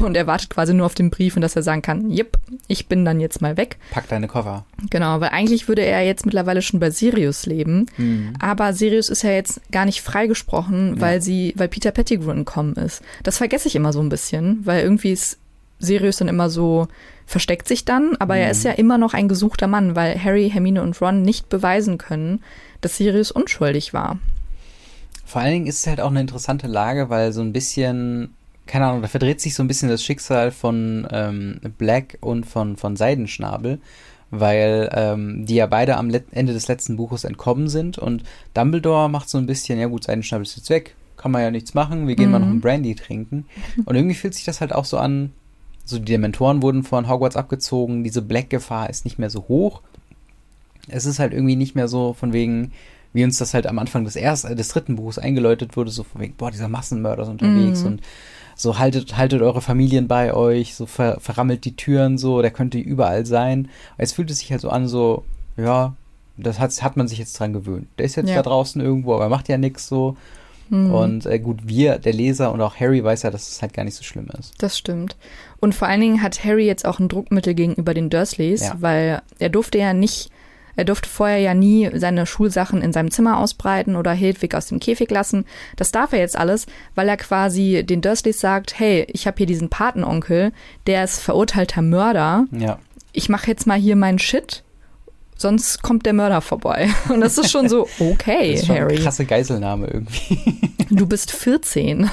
und 0.04 0.16
er 0.16 0.28
wartet 0.28 0.50
quasi 0.50 0.74
nur 0.74 0.86
auf 0.86 0.94
den 0.96 1.10
Brief 1.10 1.36
und 1.36 1.42
dass 1.42 1.56
er 1.56 1.64
sagen 1.64 1.82
kann, 1.82 2.12
jipp, 2.12 2.38
ich 2.68 2.88
bin 2.88 3.04
dann 3.06 3.20
jetzt 3.20 3.42
mal 3.42 3.58
weg. 3.58 3.78
Pack 3.92 4.08
deine 4.10 4.28
Koffer. 4.28 4.66
Genau, 4.90 5.20
weil 5.22 5.30
eigentlich 5.30 5.68
würde 5.68 5.82
er 5.84 6.02
jetzt 6.06 6.26
mittlerweile 6.26 6.62
schon 6.62 6.80
bei 6.80 6.90
Sirius 6.92 7.46
leben, 7.46 7.86
Mhm. 7.98 8.34
aber 8.40 8.74
Sirius 8.74 9.10
ist 9.10 9.24
ja 9.24 9.32
jetzt 9.32 9.62
gar 9.72 9.86
nicht 9.86 10.02
freigesprochen, 10.02 10.96
Ja. 10.96 11.02
weil 11.02 11.22
sie, 11.22 11.54
weil 11.58 11.68
Peter 11.68 11.92
Pettigrew 11.92 12.32
entkommen 12.32 12.76
ist. 12.76 13.02
Das 13.24 13.38
vergesse 13.38 13.68
ich 13.68 13.76
immer 13.76 13.94
so 13.94 14.02
ein 14.02 14.10
bisschen, 14.10 14.60
weil 14.66 14.84
irgendwie 14.84 15.12
ist 15.12 15.38
Sirius 15.82 16.18
dann 16.18 16.28
immer 16.28 16.50
so 16.50 16.88
versteckt 17.26 17.68
sich 17.68 17.86
dann, 17.86 18.16
aber 18.20 18.36
er 18.38 18.46
Mhm. 18.48 18.52
ist 18.52 18.64
ja 18.64 18.72
immer 18.72 18.98
noch 18.98 19.14
ein 19.14 19.28
gesuchter 19.28 19.68
Mann, 19.68 19.96
weil 19.96 20.22
Harry, 20.24 20.50
Hermine 20.50 20.82
und 20.82 21.00
Ron 21.02 21.22
nicht 21.22 21.50
beweisen 21.50 21.98
können, 21.98 22.42
dass 22.82 22.98
Sirius 22.98 23.32
unschuldig 23.32 23.94
war. 23.94 24.20
Vor 25.26 25.42
allen 25.42 25.52
Dingen 25.54 25.68
ist 25.68 25.80
es 25.80 25.88
halt 25.88 26.02
auch 26.02 26.10
eine 26.10 26.20
interessante 26.22 26.68
Lage, 26.68 27.10
weil 27.10 27.32
so 27.32 27.42
ein 27.42 27.54
bisschen, 27.54 28.34
keine 28.68 28.86
Ahnung, 28.88 29.02
da 29.02 29.08
verdreht 29.08 29.40
sich 29.40 29.56
so 29.56 29.64
ein 29.64 29.68
bisschen 29.68 29.88
das 29.90 30.04
Schicksal 30.04 30.52
von 30.52 31.08
ähm, 31.12 31.60
Black 31.78 32.18
und 32.22 32.46
von, 32.46 32.76
von 32.76 32.98
Seidenschnabel, 32.98 33.80
weil 34.30 34.90
ähm, 34.94 35.46
die 35.46 35.56
ja 35.56 35.68
beide 35.68 35.96
am 35.98 36.10
Let 36.10 36.26
Ende 36.32 36.52
des 36.54 36.68
letzten 36.68 36.98
Buches 36.98 37.24
entkommen 37.24 37.70
sind 37.70 37.98
und 37.98 38.24
Dumbledore 38.54 39.10
macht 39.10 39.30
so 39.30 39.38
ein 39.38 39.46
bisschen, 39.46 39.80
ja 39.80 39.88
gut, 39.88 40.04
Seidenschnabel 40.04 40.46
ist 40.46 40.58
jetzt 40.58 40.70
weg, 40.70 40.96
kann 41.16 41.32
man 41.32 41.44
ja 41.44 41.52
nichts 41.52 41.74
machen, 41.76 42.08
wir 42.10 42.16
gehen 42.16 42.32
mal 42.32 42.40
noch 42.40 42.48
Mhm. 42.48 42.56
ein 42.58 42.62
Brandy 42.62 42.96
trinken. 42.96 43.46
Und 43.86 43.96
irgendwie 43.96 44.16
fühlt 44.16 44.34
sich 44.34 44.44
das 44.44 44.60
halt 44.60 44.74
auch 44.74 44.86
so 44.86 44.98
an, 44.98 45.32
so 45.92 46.00
die 46.00 46.06
Dementoren 46.06 46.62
wurden 46.62 46.84
von 46.84 47.08
Hogwarts 47.08 47.36
abgezogen, 47.36 48.04
diese 48.04 48.22
Black-Gefahr 48.22 48.90
ist 48.90 49.06
nicht 49.06 49.20
mehr 49.20 49.30
so 49.30 49.46
hoch. 49.48 49.82
Es 50.88 51.06
ist 51.06 51.20
halt 51.20 51.34
irgendwie 51.34 51.56
nicht 51.56 51.76
mehr 51.76 51.88
so 51.88 52.14
von 52.14 52.34
wegen, 52.34 52.72
wie 53.14 53.24
uns 53.24 53.38
das 53.38 53.54
halt 53.54 53.68
am 53.68 53.78
Anfang 53.80 54.04
des 54.04 54.16
ersten, 54.16 54.52
äh, 54.52 54.56
des 54.56 54.70
dritten 54.70 54.96
Buches 54.96 55.20
eingeläutet 55.20 55.78
wurde, 55.78 55.92
so 55.92 56.04
von 56.04 56.22
wegen, 56.22 56.34
boah, 56.36 56.50
dieser 56.52 56.70
Massenmörder 56.70 57.24
ist 57.24 57.30
unterwegs 57.30 57.82
Mhm. 57.82 57.88
und 57.88 58.02
so 58.56 58.78
haltet, 58.80 59.18
haltet 59.18 59.42
eure 59.42 59.62
Familien 59.62 60.08
bei 60.08 60.34
euch, 60.34 60.76
so 60.76 60.86
ver, 60.86 61.20
verrammelt 61.20 61.66
die 61.66 61.76
Türen 61.76 62.18
so, 62.18 62.42
der 62.42 62.52
könnte 62.52 62.78
überall 62.78 63.26
sein. 63.26 63.70
Jetzt 63.98 64.14
fühlt 64.14 64.30
es 64.32 64.40
sich 64.40 64.52
halt 64.52 64.62
so 64.62 64.70
an, 64.70 64.88
so, 64.88 65.24
ja, 65.58 65.94
das 66.38 66.60
hat, 66.60 66.72
hat 66.84 66.98
man 66.98 67.08
sich 67.08 67.20
jetzt 67.20 67.38
dran 67.40 67.54
gewöhnt. 67.54 67.88
Der 67.98 68.06
ist 68.06 68.16
jetzt 68.16 68.30
Ja. 68.30 68.36
da 68.38 68.42
draußen 68.44 68.82
irgendwo, 68.82 69.14
aber 69.16 69.24
er 69.24 69.30
macht 69.30 69.50
ja 69.50 69.58
nichts 69.58 69.88
so. 69.88 70.16
Hm. 70.72 70.92
Und 70.94 71.26
äh, 71.26 71.38
gut, 71.38 71.68
wir, 71.68 72.00
der 72.00 72.14
Leser 72.14 72.52
und 72.52 72.62
auch 72.62 72.78
Harry 72.80 73.04
weiß 73.04 73.24
ja, 73.24 73.30
dass 73.30 73.50
es 73.50 73.62
halt 73.62 73.74
gar 73.74 73.84
nicht 73.84 73.96
so 73.96 74.04
schlimm 74.04 74.30
ist. 74.40 74.54
Das 74.60 74.78
stimmt. 74.78 75.18
Und 75.60 75.76
vor 75.76 75.88
allen 75.88 76.02
Dingen 76.02 76.24
hat 76.24 76.44
Harry 76.44 76.66
jetzt 76.66 76.86
auch 76.86 77.00
ein 77.00 77.10
Druckmittel 77.10 77.54
gegenüber 77.54 77.94
den 77.94 78.10
Dursleys, 78.10 78.62
Ja. 78.62 78.76
weil 78.80 79.22
er 79.38 79.50
durfte 79.50 79.78
ja 79.78 79.94
nicht, 79.94 80.32
er 80.78 80.86
durfte 80.86 81.10
vorher 81.10 81.40
ja 81.40 81.54
nie 81.54 81.90
seine 81.94 82.26
Schulsachen 82.26 82.82
in 82.82 82.94
seinem 82.94 83.12
Zimmer 83.12 83.38
ausbreiten 83.40 83.98
oder 83.98 84.14
Hedwig 84.14 84.56
aus 84.56 84.68
dem 84.68 84.80
Käfig 84.80 85.12
lassen. 85.12 85.46
Das 85.76 85.92
darf 85.92 86.14
er 86.14 86.20
jetzt 86.20 86.38
alles, 86.38 86.66
weil 86.96 87.10
er 87.10 87.18
quasi 87.18 87.84
den 87.84 88.00
Dursleys 88.02 88.40
sagt, 88.40 88.80
hey, 88.80 89.06
ich 89.10 89.28
habe 89.28 89.38
hier 89.38 89.48
diesen 89.48 89.70
Patenonkel, 89.70 90.54
der 90.88 91.04
ist 91.04 91.20
verurteilter 91.20 91.82
Mörder. 91.82 92.46
Ja. 92.58 92.80
Ich 93.12 93.28
mache 93.28 93.48
jetzt 93.48 93.68
mal 93.68 93.78
hier 93.78 93.98
meinen 93.98 94.20
Shit, 94.20 94.64
sonst 95.42 95.82
kommt 95.82 96.06
der 96.06 96.14
Mörder 96.14 96.42
vorbei. 96.42 96.90
Und 97.10 97.22
das 97.22 97.38
ist 97.38 97.52
schon 97.52 97.68
so, 97.68 97.88
okay, 98.00 98.52
das 98.54 98.62
ist 98.62 98.68
schon 98.68 98.76
Harry, 98.78 98.96
ein 98.98 99.02
krasse 99.04 99.26
Geiselnahme 99.26 99.88
irgendwie. 99.88 100.76
du 100.90 101.06
bist 101.08 101.32
14. 101.32 102.10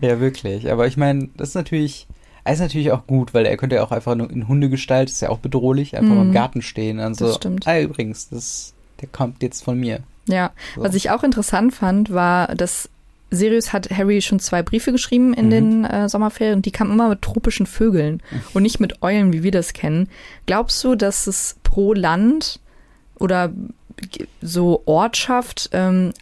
ja, 0.00 0.20
wirklich. 0.20 0.70
Aber 0.70 0.86
ich 0.86 0.96
meine, 0.96 1.28
das 1.36 1.50
ist 1.50 1.54
natürlich, 1.54 2.06
ist 2.50 2.60
natürlich 2.60 2.90
auch 2.92 3.06
gut, 3.06 3.32
weil 3.34 3.46
er 3.46 3.56
könnte 3.56 3.76
ja 3.76 3.84
auch 3.84 3.92
einfach 3.92 4.12
in 4.12 4.48
Hundegestalt, 4.48 5.08
ist 5.10 5.22
ja 5.22 5.30
auch 5.30 5.38
bedrohlich, 5.38 5.96
einfach 5.96 6.14
mal 6.14 6.22
im 6.22 6.28
Mhm. 6.28 6.32
Garten 6.34 6.62
stehen. 6.62 7.00
Also, 7.00 7.26
Das 7.28 7.36
stimmt. 7.36 7.66
Ah, 7.66 7.80
übrigens, 7.80 8.28
das, 8.28 8.74
der 9.00 9.08
kommt 9.08 9.42
jetzt 9.42 9.64
von 9.64 9.78
mir. 9.78 10.00
Ja, 10.26 10.52
So. 10.74 10.82
was 10.82 10.94
ich 10.94 11.10
auch 11.10 11.22
interessant 11.22 11.74
fand, 11.74 12.12
war, 12.12 12.48
dass 12.54 12.88
Sirius 13.30 13.72
hat 13.72 13.90
Harry 13.90 14.22
schon 14.22 14.38
zwei 14.38 14.62
Briefe 14.62 14.92
geschrieben 14.92 15.34
in 15.34 15.46
Mhm. 15.46 15.50
den 15.50 15.84
äh, 15.84 16.08
Sommerferien 16.08 16.56
und 16.56 16.66
die 16.66 16.70
kamen 16.70 16.92
immer 16.92 17.08
mit 17.08 17.20
tropischen 17.22 17.66
Vögeln 17.66 18.22
und 18.54 18.62
nicht 18.62 18.78
mit 18.80 19.02
Eulen, 19.02 19.32
wie 19.32 19.42
wir 19.42 19.50
das 19.50 19.72
kennen. 19.72 20.08
Glaubst 20.46 20.82
du, 20.84 20.94
dass 20.94 21.26
es 21.26 21.56
pro 21.64 21.94
Land 21.94 22.60
oder 23.24 23.50
so 24.42 24.82
Ortschaft 24.84 25.70
ähm, 25.72 26.12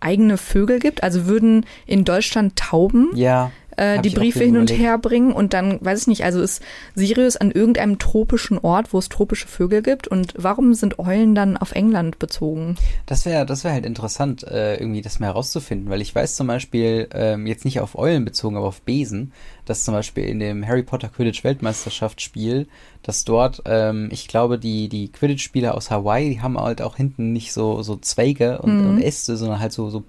eigene 0.00 0.38
Vögel 0.38 0.78
gibt? 0.78 1.02
Also 1.02 1.26
würden 1.26 1.66
in 1.86 2.04
Deutschland 2.04 2.56
Tauben 2.56 3.10
Ja, 3.14 3.50
äh, 3.78 4.00
die 4.02 4.10
Briefe 4.10 4.44
hin 4.44 4.56
und 4.58 4.70
her 4.70 4.98
bringen 4.98 5.32
und 5.32 5.54
dann, 5.54 5.78
weiß 5.80 6.02
ich 6.02 6.06
nicht, 6.08 6.24
also 6.24 6.40
ist 6.40 6.62
Sirius 6.94 7.36
an 7.36 7.50
irgendeinem 7.50 7.98
tropischen 7.98 8.58
Ort, 8.58 8.92
wo 8.92 8.98
es 8.98 9.08
tropische 9.08 9.48
Vögel 9.48 9.82
gibt 9.82 10.08
und 10.08 10.34
warum 10.36 10.74
sind 10.74 10.98
Eulen 10.98 11.34
dann 11.34 11.56
auf 11.56 11.72
England 11.72 12.18
bezogen? 12.18 12.76
das 13.06 13.24
wäre 13.24 13.46
das 13.46 13.64
wäre 13.64 13.74
halt 13.74 13.86
interessant, 13.86 14.42
äh, 14.44 14.76
irgendwie 14.76 15.00
das 15.00 15.18
mal 15.20 15.26
herauszufinden, 15.28 15.88
weil 15.90 16.00
ich 16.02 16.14
weiß 16.14 16.36
zum 16.36 16.46
Beispiel, 16.46 17.08
ähm, 17.14 17.46
jetzt 17.46 17.64
nicht 17.64 17.80
auf 17.80 17.96
Eulen 17.96 18.24
bezogen, 18.24 18.56
aber 18.56 18.66
auf 18.66 18.82
Besen, 18.82 19.32
dass 19.64 19.84
zum 19.84 19.94
Beispiel 19.94 20.24
in 20.24 20.38
dem 20.40 20.66
Harry 20.66 20.82
Potter 20.82 21.08
Quidditch 21.08 21.44
Weltmeisterschaftsspiel, 21.44 22.66
dass 23.02 23.24
dort, 23.24 23.62
ähm, 23.66 24.08
ich 24.10 24.28
glaube, 24.28 24.58
die, 24.58 24.88
die 24.88 25.10
Quidditch-Spieler 25.12 25.74
aus 25.74 25.90
Hawaii, 25.90 26.30
die 26.30 26.40
haben 26.40 26.58
halt 26.58 26.82
auch 26.82 26.96
hinten 26.96 27.32
nicht 27.32 27.52
so, 27.52 27.82
so 27.82 27.96
Zweige 27.96 28.58
und, 28.60 28.82
Mhm. 28.82 28.90
und 28.90 29.02
Äste, 29.02 29.36
sondern 29.36 29.60
halt 29.60 29.72
so, 29.72 29.88
so 29.90 30.00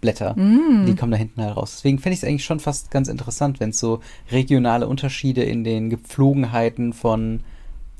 Palmenblätter. 0.00 0.34
Mm. 0.36 0.86
Die 0.86 0.94
kommen 0.94 1.12
da 1.12 1.18
hinten 1.18 1.42
halt 1.42 1.56
raus. 1.56 1.76
Deswegen 1.76 1.98
finde 1.98 2.14
ich 2.14 2.22
es 2.22 2.28
eigentlich 2.28 2.44
schon 2.44 2.60
fast 2.60 2.90
ganz 2.90 3.08
interessant, 3.08 3.60
wenn 3.60 3.70
es 3.70 3.78
so 3.78 4.00
regionale 4.30 4.86
Unterschiede 4.86 5.42
in 5.42 5.64
den 5.64 5.90
Gepflogenheiten 5.90 6.92
von, 6.92 7.40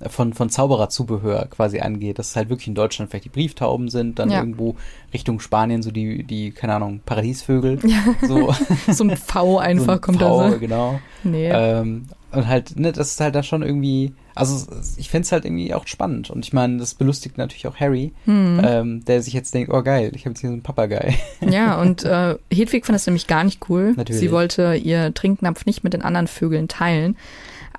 von, 0.08 0.34
von 0.34 0.50
Zaubererzubehör 0.50 1.46
quasi 1.50 1.80
angeht. 1.80 2.18
Dass 2.18 2.30
es 2.30 2.36
halt 2.36 2.48
wirklich 2.50 2.68
in 2.68 2.74
Deutschland 2.74 3.10
vielleicht 3.10 3.24
die 3.26 3.30
Brieftauben 3.30 3.88
sind, 3.88 4.18
dann 4.18 4.30
Ja. 4.30 4.38
irgendwo 4.40 4.76
Richtung 5.14 5.40
Spanien 5.40 5.82
so 5.82 5.90
die, 5.90 6.22
die, 6.24 6.50
keine 6.50 6.74
Ahnung, 6.74 7.00
Paradiesvögel. 7.06 7.78
Ja. 7.86 8.04
So, 8.26 8.54
So 8.92 9.04
ein 9.04 9.16
V 9.16 9.58
einfach 9.58 9.84
so 9.86 9.92
ein 9.92 10.00
kommt 10.00 10.18
Pfau, 10.18 10.40
da 10.42 10.50
so. 10.52 10.58
genau. 10.58 11.00
Nee. 11.24 11.48
Ähm, 11.50 12.06
und 12.32 12.46
halt, 12.48 12.78
ne, 12.78 12.92
das 12.92 13.12
ist 13.12 13.20
halt 13.20 13.34
da 13.34 13.42
schon 13.42 13.62
irgendwie, 13.62 14.12
also 14.34 14.66
ich 14.98 15.08
finde 15.08 15.24
es 15.24 15.32
halt 15.32 15.46
irgendwie 15.46 15.72
auch 15.72 15.86
spannend. 15.86 16.28
Und 16.28 16.44
ich 16.44 16.52
meine, 16.52 16.76
das 16.76 16.92
belustigt 16.94 17.38
natürlich 17.38 17.66
auch 17.66 17.76
Harry, 17.76 18.12
Hm. 18.26 18.60
ähm, 18.62 19.04
der 19.06 19.22
sich 19.22 19.32
jetzt 19.32 19.54
denkt, 19.54 19.72
oh 19.72 19.82
geil, 19.82 20.10
ich 20.14 20.22
habe 20.22 20.30
jetzt 20.30 20.40
hier 20.40 20.50
so 20.50 20.54
einen 20.54 20.62
Papagei. 20.62 21.16
Ja, 21.40 21.80
und 21.80 22.04
äh, 22.04 22.36
Hedwig 22.52 22.84
fand 22.84 22.94
das 22.96 23.06
nämlich 23.06 23.26
gar 23.28 23.44
nicht 23.44 23.70
cool. 23.70 23.94
Natürlich. 23.96 24.20
Sie 24.20 24.30
wollte 24.32 24.74
ihr 24.74 25.14
Trinknapf 25.14 25.64
nicht 25.64 25.84
mit 25.84 25.94
den 25.94 26.02
anderen 26.02 26.26
Vögeln 26.26 26.68
teilen. 26.68 27.16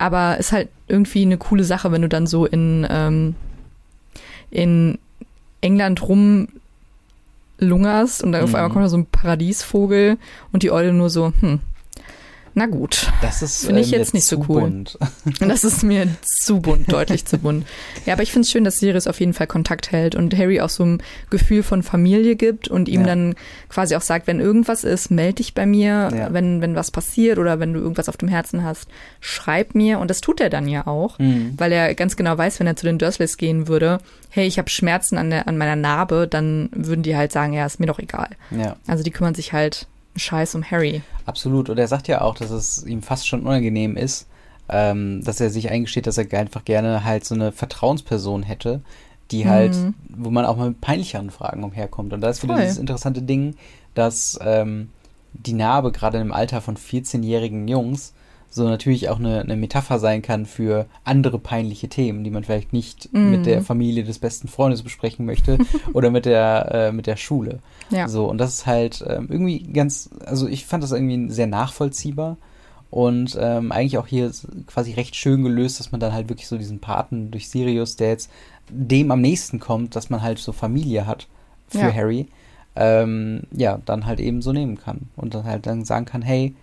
Aber 0.00 0.38
ist 0.38 0.52
halt 0.52 0.68
irgendwie 0.86 1.22
eine 1.22 1.38
coole 1.38 1.64
Sache, 1.64 1.90
wenn 1.90 2.02
du 2.02 2.08
dann 2.08 2.26
so 2.28 2.46
in, 2.46 2.86
ähm, 2.88 3.34
in 4.50 4.98
England 5.60 6.00
rumlungerst 7.60 8.22
und 8.22 8.30
dann 8.32 8.44
auf 8.44 8.50
Mhm. 8.50 8.54
einmal 8.56 8.70
kommt 8.70 8.84
da 8.84 8.88
so 8.88 8.96
ein 8.98 9.06
Paradiesvogel 9.06 10.16
und 10.52 10.62
die 10.62 10.70
Eule 10.70 10.92
nur 10.92 11.10
so, 11.10 11.32
hm, 11.40 11.58
na 12.58 12.66
gut. 12.66 13.10
Das 13.22 13.40
ist 13.42 13.64
Finde 13.66 13.80
ich 13.80 13.92
äh, 13.92 13.96
jetzt 13.98 14.12
nicht 14.14 14.24
so 14.26 14.38
cool. 14.48 14.60
bunt. 14.62 14.98
Das 15.40 15.64
ist 15.64 15.82
mir 15.82 16.06
zu 16.42 16.60
bunt, 16.60 16.92
deutlich 16.92 17.24
zu 17.24 17.38
bunt. 17.38 17.64
Ja, 18.04 18.12
aber 18.14 18.22
ich 18.22 18.32
finde 18.32 18.44
es 18.46 18.50
schön, 18.50 18.64
dass 18.64 18.78
Sirius 18.78 19.06
auf 19.06 19.20
jeden 19.20 19.32
Fall 19.32 19.46
Kontakt 19.46 19.92
hält 19.92 20.14
und 20.14 20.36
Harry 20.36 20.60
auch 20.60 20.68
so 20.68 20.84
ein 20.84 21.02
Gefühl 21.30 21.62
von 21.62 21.82
Familie 21.82 22.36
gibt 22.36 22.68
und 22.68 22.88
ihm 22.88 23.02
Ja. 23.02 23.06
dann 23.08 23.34
quasi 23.68 23.94
auch 23.96 24.02
sagt, 24.02 24.26
wenn 24.26 24.40
irgendwas 24.40 24.84
ist, 24.84 25.10
melde 25.10 25.34
dich 25.34 25.54
bei 25.54 25.64
mir, 25.66 26.10
Ja. 26.14 26.32
wenn, 26.32 26.60
wenn 26.60 26.74
was 26.74 26.90
passiert 26.90 27.38
oder 27.38 27.60
wenn 27.60 27.72
du 27.72 27.80
irgendwas 27.80 28.08
auf 28.08 28.16
dem 28.16 28.28
Herzen 28.28 28.64
hast, 28.64 28.88
schreib 29.20 29.74
mir. 29.74 29.98
Und 30.00 30.10
das 30.10 30.20
tut 30.20 30.40
er 30.40 30.50
dann 30.50 30.68
ja 30.68 30.86
auch, 30.86 31.18
Mhm. 31.18 31.54
weil 31.56 31.72
er 31.72 31.94
ganz 31.94 32.16
genau 32.16 32.36
weiß, 32.36 32.60
wenn 32.60 32.66
er 32.66 32.76
zu 32.76 32.86
den 32.86 32.98
Dursleys 32.98 33.36
gehen 33.36 33.68
würde, 33.68 33.98
hey, 34.30 34.46
ich 34.46 34.58
habe 34.58 34.68
Schmerzen 34.68 35.16
an, 35.16 35.30
der, 35.30 35.48
an 35.48 35.56
meiner 35.56 35.76
Narbe, 35.76 36.26
dann 36.28 36.68
würden 36.72 37.02
die 37.02 37.16
halt 37.16 37.32
sagen, 37.32 37.52
ja, 37.52 37.64
ist 37.64 37.80
mir 37.80 37.86
doch 37.86 37.98
egal. 37.98 38.30
Ja, 38.50 38.76
Also 38.86 39.02
die 39.02 39.10
kümmern 39.10 39.34
sich 39.34 39.52
halt 39.52 39.86
scheiß 40.18 40.54
um 40.54 40.64
Harry. 40.64 41.02
absolut. 41.26 41.68
Und 41.70 41.78
er 41.78 41.88
sagt 41.88 42.08
ja 42.08 42.20
auch, 42.22 42.34
dass 42.34 42.50
es 42.50 42.84
ihm 42.86 43.02
fast 43.02 43.26
schon 43.28 43.42
unangenehm 43.42 43.96
ist, 43.96 44.26
ähm, 44.68 45.22
dass 45.24 45.40
er 45.40 45.50
sich 45.50 45.70
eingesteht, 45.70 46.06
dass 46.06 46.18
er 46.18 46.26
einfach 46.38 46.64
gerne 46.64 47.04
halt 47.04 47.24
so 47.24 47.34
eine 47.34 47.52
Vertrauensperson 47.52 48.42
hätte, 48.42 48.82
die 49.30 49.46
halt, 49.48 49.74
Mhm. 49.76 49.94
wo 50.08 50.30
man 50.30 50.44
auch 50.46 50.56
mal 50.56 50.68
mit 50.70 50.80
peinlicheren 50.80 51.30
Fragen 51.30 51.64
umherkommt. 51.64 52.12
Und 52.12 52.20
da 52.22 52.28
ist 52.30 52.42
wieder 52.42 52.54
Voll. 52.54 52.62
dieses 52.62 52.78
interessante 52.78 53.22
Ding, 53.22 53.56
dass 53.94 54.38
ähm, 54.42 54.90
die 55.34 55.52
Narbe 55.52 55.92
gerade 55.92 56.18
im 56.18 56.32
Alter 56.32 56.60
von 56.60 56.76
14-jährigen 56.76 57.68
Jungs 57.68 58.14
so 58.58 58.68
natürlich 58.68 59.08
auch 59.08 59.18
eine, 59.18 59.40
eine 59.40 59.56
Metapher 59.56 59.98
sein 59.98 60.20
kann 60.20 60.44
für 60.44 60.84
andere 61.04 61.38
peinliche 61.38 61.88
Themen, 61.88 62.22
die 62.24 62.30
man 62.30 62.44
vielleicht 62.44 62.72
nicht 62.74 63.08
Mhm. 63.12 63.30
mit 63.30 63.46
der 63.46 63.62
Familie 63.62 64.04
des 64.04 64.18
besten 64.18 64.48
Freundes 64.48 64.82
besprechen 64.82 65.24
möchte 65.24 65.56
oder 65.94 66.10
mit 66.10 66.26
der, 66.26 66.68
äh, 66.72 66.92
mit 66.92 67.06
der 67.06 67.16
Schule. 67.16 67.60
Ja. 67.90 68.06
So, 68.08 68.28
und 68.28 68.38
das 68.38 68.52
ist 68.52 68.66
halt 68.66 69.02
ähm, 69.08 69.28
irgendwie 69.30 69.62
ganz, 69.62 70.10
also 70.26 70.46
ich 70.46 70.66
fand 70.66 70.82
das 70.84 70.92
irgendwie 70.92 71.30
sehr 71.32 71.46
nachvollziehbar 71.46 72.36
und 72.90 73.36
ähm, 73.40 73.72
eigentlich 73.72 73.96
auch 73.98 74.06
hier 74.06 74.30
quasi 74.66 74.92
recht 74.92 75.16
schön 75.16 75.42
gelöst, 75.42 75.78
dass 75.80 75.90
man 75.92 76.00
dann 76.00 76.12
halt 76.12 76.28
wirklich 76.28 76.48
so 76.48 76.58
diesen 76.58 76.78
Paten 76.80 77.30
durch 77.30 77.48
Sirius, 77.48 77.96
der 77.96 78.08
jetzt 78.10 78.30
dem 78.70 79.10
am 79.10 79.20
nächsten 79.22 79.58
kommt, 79.60 79.96
dass 79.96 80.10
man 80.10 80.20
halt 80.22 80.38
so 80.38 80.52
Familie 80.52 81.06
hat 81.06 81.26
für 81.68 81.78
Ja. 81.78 81.94
Harry, 81.94 82.28
ähm, 82.76 83.42
ja, 83.50 83.80
dann 83.84 84.06
halt 84.06 84.20
eben 84.20 84.40
so 84.42 84.52
nehmen 84.52 84.78
kann 84.78 85.08
und 85.16 85.34
dann 85.34 85.44
halt 85.44 85.66
dann 85.66 85.84
sagen 85.84 86.04
kann, 86.04 86.22
hey, 86.22 86.54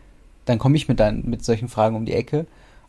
dann 0.45 0.59
komme 0.59 0.75
ich 0.77 0.87
mit, 0.87 0.99
dein, 0.99 1.23
mit 1.25 1.43
solchen 1.43 1.67
Fragen 1.69 1.95
um 1.95 2.05
die 2.05 2.13
Ecke 2.13 2.45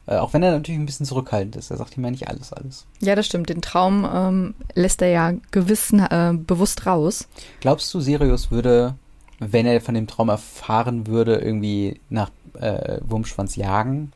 Äh, 0.08 0.18
auch 0.18 0.32
wenn 0.34 0.42
er 0.44 0.52
natürlich 0.52 0.78
ein 0.78 0.86
bisschen 0.86 1.04
zurückhaltend 1.04 1.56
ist. 1.56 1.72
Er 1.72 1.78
sagt 1.78 1.96
ihm 1.96 2.04
ja 2.04 2.12
nicht 2.12 2.28
alles, 2.28 2.52
alles. 2.52 2.86
Ja, 3.00 3.16
das 3.16 3.26
stimmt. 3.26 3.48
Den 3.48 3.60
Traum 3.60 4.06
ähm, 4.08 4.54
lässt 4.75 5.02
er 5.02 5.08
ja 5.08 5.32
gewiss 5.50 5.92
äh, 5.92 6.32
bewusst 6.32 6.86
raus. 6.86 7.26
Glaubst 7.60 7.92
du, 7.92 7.98
Sirius 8.00 8.52
würde, 8.52 8.94
wenn 9.40 9.66
er 9.66 9.80
von 9.80 9.94
dem 9.94 10.06
Traum 10.06 10.28
erfahren 10.28 11.08
würde, 11.08 11.34
irgendwie 11.38 12.00
nach 12.08 12.30
äh, 12.60 12.98
Wurmschwanz 13.04 13.56
jagen? 13.56 14.12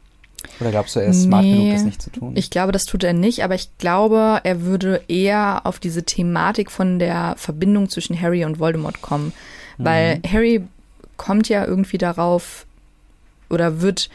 Oder 0.60 0.70
glaubst 0.70 0.94
du, 0.94 1.00
er 1.00 1.06
ist 1.08 1.24
smart 1.24 1.42
genug, 1.50 1.70
das 1.72 1.82
nicht 1.84 2.00
zu 2.00 2.10
tun? 2.10 2.34
Ich 2.36 2.50
glaube, 2.50 2.70
das 2.70 2.84
tut 2.84 3.02
er 3.02 3.12
nicht, 3.12 3.42
aber 3.42 3.56
ich 3.56 3.76
glaube, 3.78 4.40
er 4.44 4.62
würde 4.62 5.02
eher 5.08 5.62
auf 5.64 5.80
diese 5.80 6.04
Thematik 6.04 6.70
von 6.70 7.00
der 7.00 7.34
Verbindung 7.36 7.88
zwischen 7.88 8.18
Harry 8.20 8.44
und 8.44 8.60
Voldemort 8.60 9.02
kommen. 9.02 9.32
Weil 9.76 10.18
Mhm. 10.18 10.32
Harry 10.32 10.64
kommt 11.16 11.48
ja 11.48 11.66
irgendwie 11.66 11.98
darauf 11.98 12.64
oder 13.50 13.80
wird, 13.80 14.08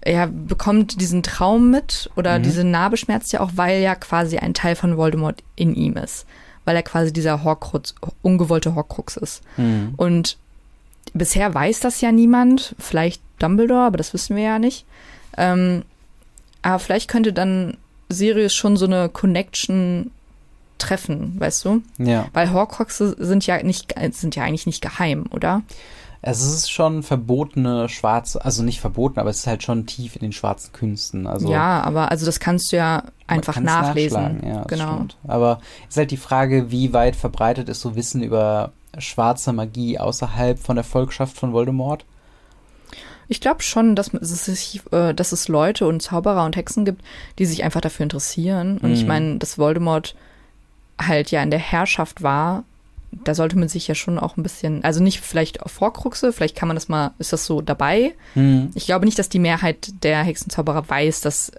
er 0.00 0.26
bekommt 0.26 1.00
diesen 1.00 1.22
Traum 1.22 1.70
mit 1.70 2.10
oder 2.16 2.38
Mhm. 2.38 2.42
diese 2.42 2.64
Narbe 2.64 2.96
schmerzt 2.96 3.32
ja 3.32 3.40
auch, 3.40 3.50
weil 3.54 3.80
ja 3.82 3.94
quasi 3.94 4.38
ein 4.38 4.54
Teil 4.54 4.74
von 4.76 4.96
Voldemort 4.96 5.42
in 5.56 5.74
ihm 5.74 5.96
ist. 5.96 6.26
Weil 6.64 6.76
er 6.76 6.82
quasi 6.82 7.12
dieser 7.12 7.42
Horcrux, 7.44 7.94
ungewollte 8.22 8.74
Horcrux 8.74 9.16
ist. 9.16 9.42
Mhm. 9.56 9.94
Und 9.96 10.36
bisher 11.12 11.52
weiß 11.52 11.80
das 11.80 12.00
ja 12.00 12.12
niemand, 12.12 12.74
vielleicht 12.78 13.20
Dumbledore, 13.40 13.86
aber 13.86 13.96
das 13.96 14.14
wissen 14.14 14.36
wir 14.36 14.44
ja 14.44 14.58
nicht. 14.58 14.84
Ähm, 15.36 15.82
aber 16.62 16.78
vielleicht 16.78 17.08
könnte 17.08 17.32
dann 17.32 17.76
Sirius 18.08 18.54
schon 18.54 18.76
so 18.76 18.84
eine 18.86 19.08
Connection 19.08 20.10
treffen, 20.78 21.34
weißt 21.40 21.64
du? 21.64 21.82
Ja. 21.98 22.26
Weil 22.32 22.52
Horcruxe 22.52 23.16
sind 23.18 23.46
ja 23.46 23.62
nicht, 23.62 23.94
sind 24.12 24.36
ja 24.36 24.44
eigentlich 24.44 24.66
nicht 24.66 24.82
geheim, 24.82 25.26
oder? 25.30 25.62
Es 26.24 26.40
ist 26.40 26.70
schon 26.70 27.02
verbotene 27.02 27.88
schwarze, 27.88 28.44
also 28.44 28.62
nicht 28.62 28.80
verboten, 28.80 29.18
aber 29.18 29.30
es 29.30 29.40
ist 29.40 29.46
halt 29.48 29.64
schon 29.64 29.86
tief 29.86 30.14
in 30.14 30.22
den 30.22 30.32
schwarzen 30.32 30.72
Künsten. 30.72 31.26
Also 31.26 31.50
ja, 31.50 31.80
aber 31.82 32.12
also 32.12 32.24
das 32.26 32.38
kannst 32.38 32.70
du 32.70 32.76
ja 32.76 33.02
einfach 33.26 33.58
nachlesen. 33.58 34.40
Ja, 34.46 34.62
genau. 34.62 34.94
Stimmt. 34.94 35.16
Aber 35.26 35.60
es 35.88 35.94
ist 35.94 35.96
halt 35.96 36.12
die 36.12 36.16
Frage, 36.16 36.70
wie 36.70 36.92
weit 36.92 37.16
verbreitet 37.16 37.68
ist 37.68 37.80
so 37.80 37.96
Wissen 37.96 38.22
über 38.22 38.70
schwarze 38.98 39.52
Magie 39.52 39.98
außerhalb 39.98 40.60
von 40.60 40.76
der 40.76 40.84
Volkschaft 40.84 41.36
von 41.36 41.52
Voldemort? 41.52 42.04
Ich 43.26 43.40
glaube 43.40 43.62
schon, 43.62 43.96
dass 43.96 44.12
es, 44.14 44.44
sich, 44.44 44.82
äh, 44.92 45.14
dass 45.14 45.32
es 45.32 45.48
Leute 45.48 45.86
und 45.88 46.02
Zauberer 46.02 46.44
und 46.44 46.54
Hexen 46.54 46.84
gibt, 46.84 47.02
die 47.38 47.46
sich 47.46 47.64
einfach 47.64 47.80
dafür 47.80 48.04
interessieren. 48.04 48.78
Und 48.78 48.92
ich 48.92 49.02
Mhm. 49.02 49.08
meine, 49.08 49.38
dass 49.38 49.58
Voldemort 49.58 50.14
halt 51.00 51.30
ja 51.30 51.42
in 51.42 51.50
der 51.50 51.58
Herrschaft 51.58 52.22
war, 52.22 52.64
da 53.12 53.34
sollte 53.34 53.58
man 53.58 53.68
sich 53.68 53.86
ja 53.88 53.94
schon 53.94 54.18
auch 54.18 54.36
ein 54.36 54.42
bisschen, 54.42 54.82
also 54.84 55.02
nicht 55.02 55.20
vielleicht 55.20 55.62
auf 55.62 55.80
Horcruxe, 55.80 56.32
vielleicht 56.32 56.56
kann 56.56 56.68
man 56.68 56.76
das 56.76 56.88
mal, 56.88 57.12
ist 57.18 57.32
das 57.32 57.46
so 57.46 57.60
dabei? 57.60 58.14
Hm. 58.34 58.70
Ich 58.74 58.86
glaube 58.86 59.04
nicht, 59.04 59.18
dass 59.18 59.28
die 59.28 59.38
Mehrheit 59.38 59.92
der 60.02 60.22
Hexenzauberer 60.22 60.88
weiß, 60.88 61.20
dass 61.20 61.52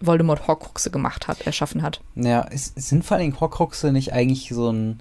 Voldemort 0.00 0.46
Horcruxe 0.48 0.90
gemacht 0.90 1.28
hat, 1.28 1.42
erschaffen 1.42 1.82
hat. 1.82 2.00
Ja, 2.14 2.46
es 2.50 2.72
sind 2.74 3.04
vor 3.04 3.16
allen 3.16 3.26
Dingen 3.26 3.40
Horcruxe 3.40 3.92
nicht 3.92 4.12
eigentlich 4.12 4.48
so 4.48 4.70
ein 4.70 5.00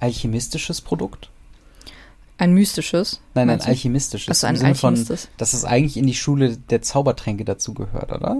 alchemistisches 0.00 0.80
Produkt? 0.80 1.30
Ein 2.38 2.54
mystisches. 2.54 3.20
Nein, 3.34 3.50
ein 3.50 3.60
alchemistisches. 3.60 4.28
Also 4.28 4.46
ein 4.46 4.56
von, 4.56 4.66
alchemistisches. 4.94 5.28
dass 5.36 5.52
es 5.52 5.64
eigentlich 5.64 5.96
in 5.96 6.06
die 6.06 6.14
Schule 6.14 6.56
der 6.56 6.82
Zaubertränke 6.82 7.44
dazu 7.44 7.72
gehört, 7.72 8.10
oder? 8.10 8.38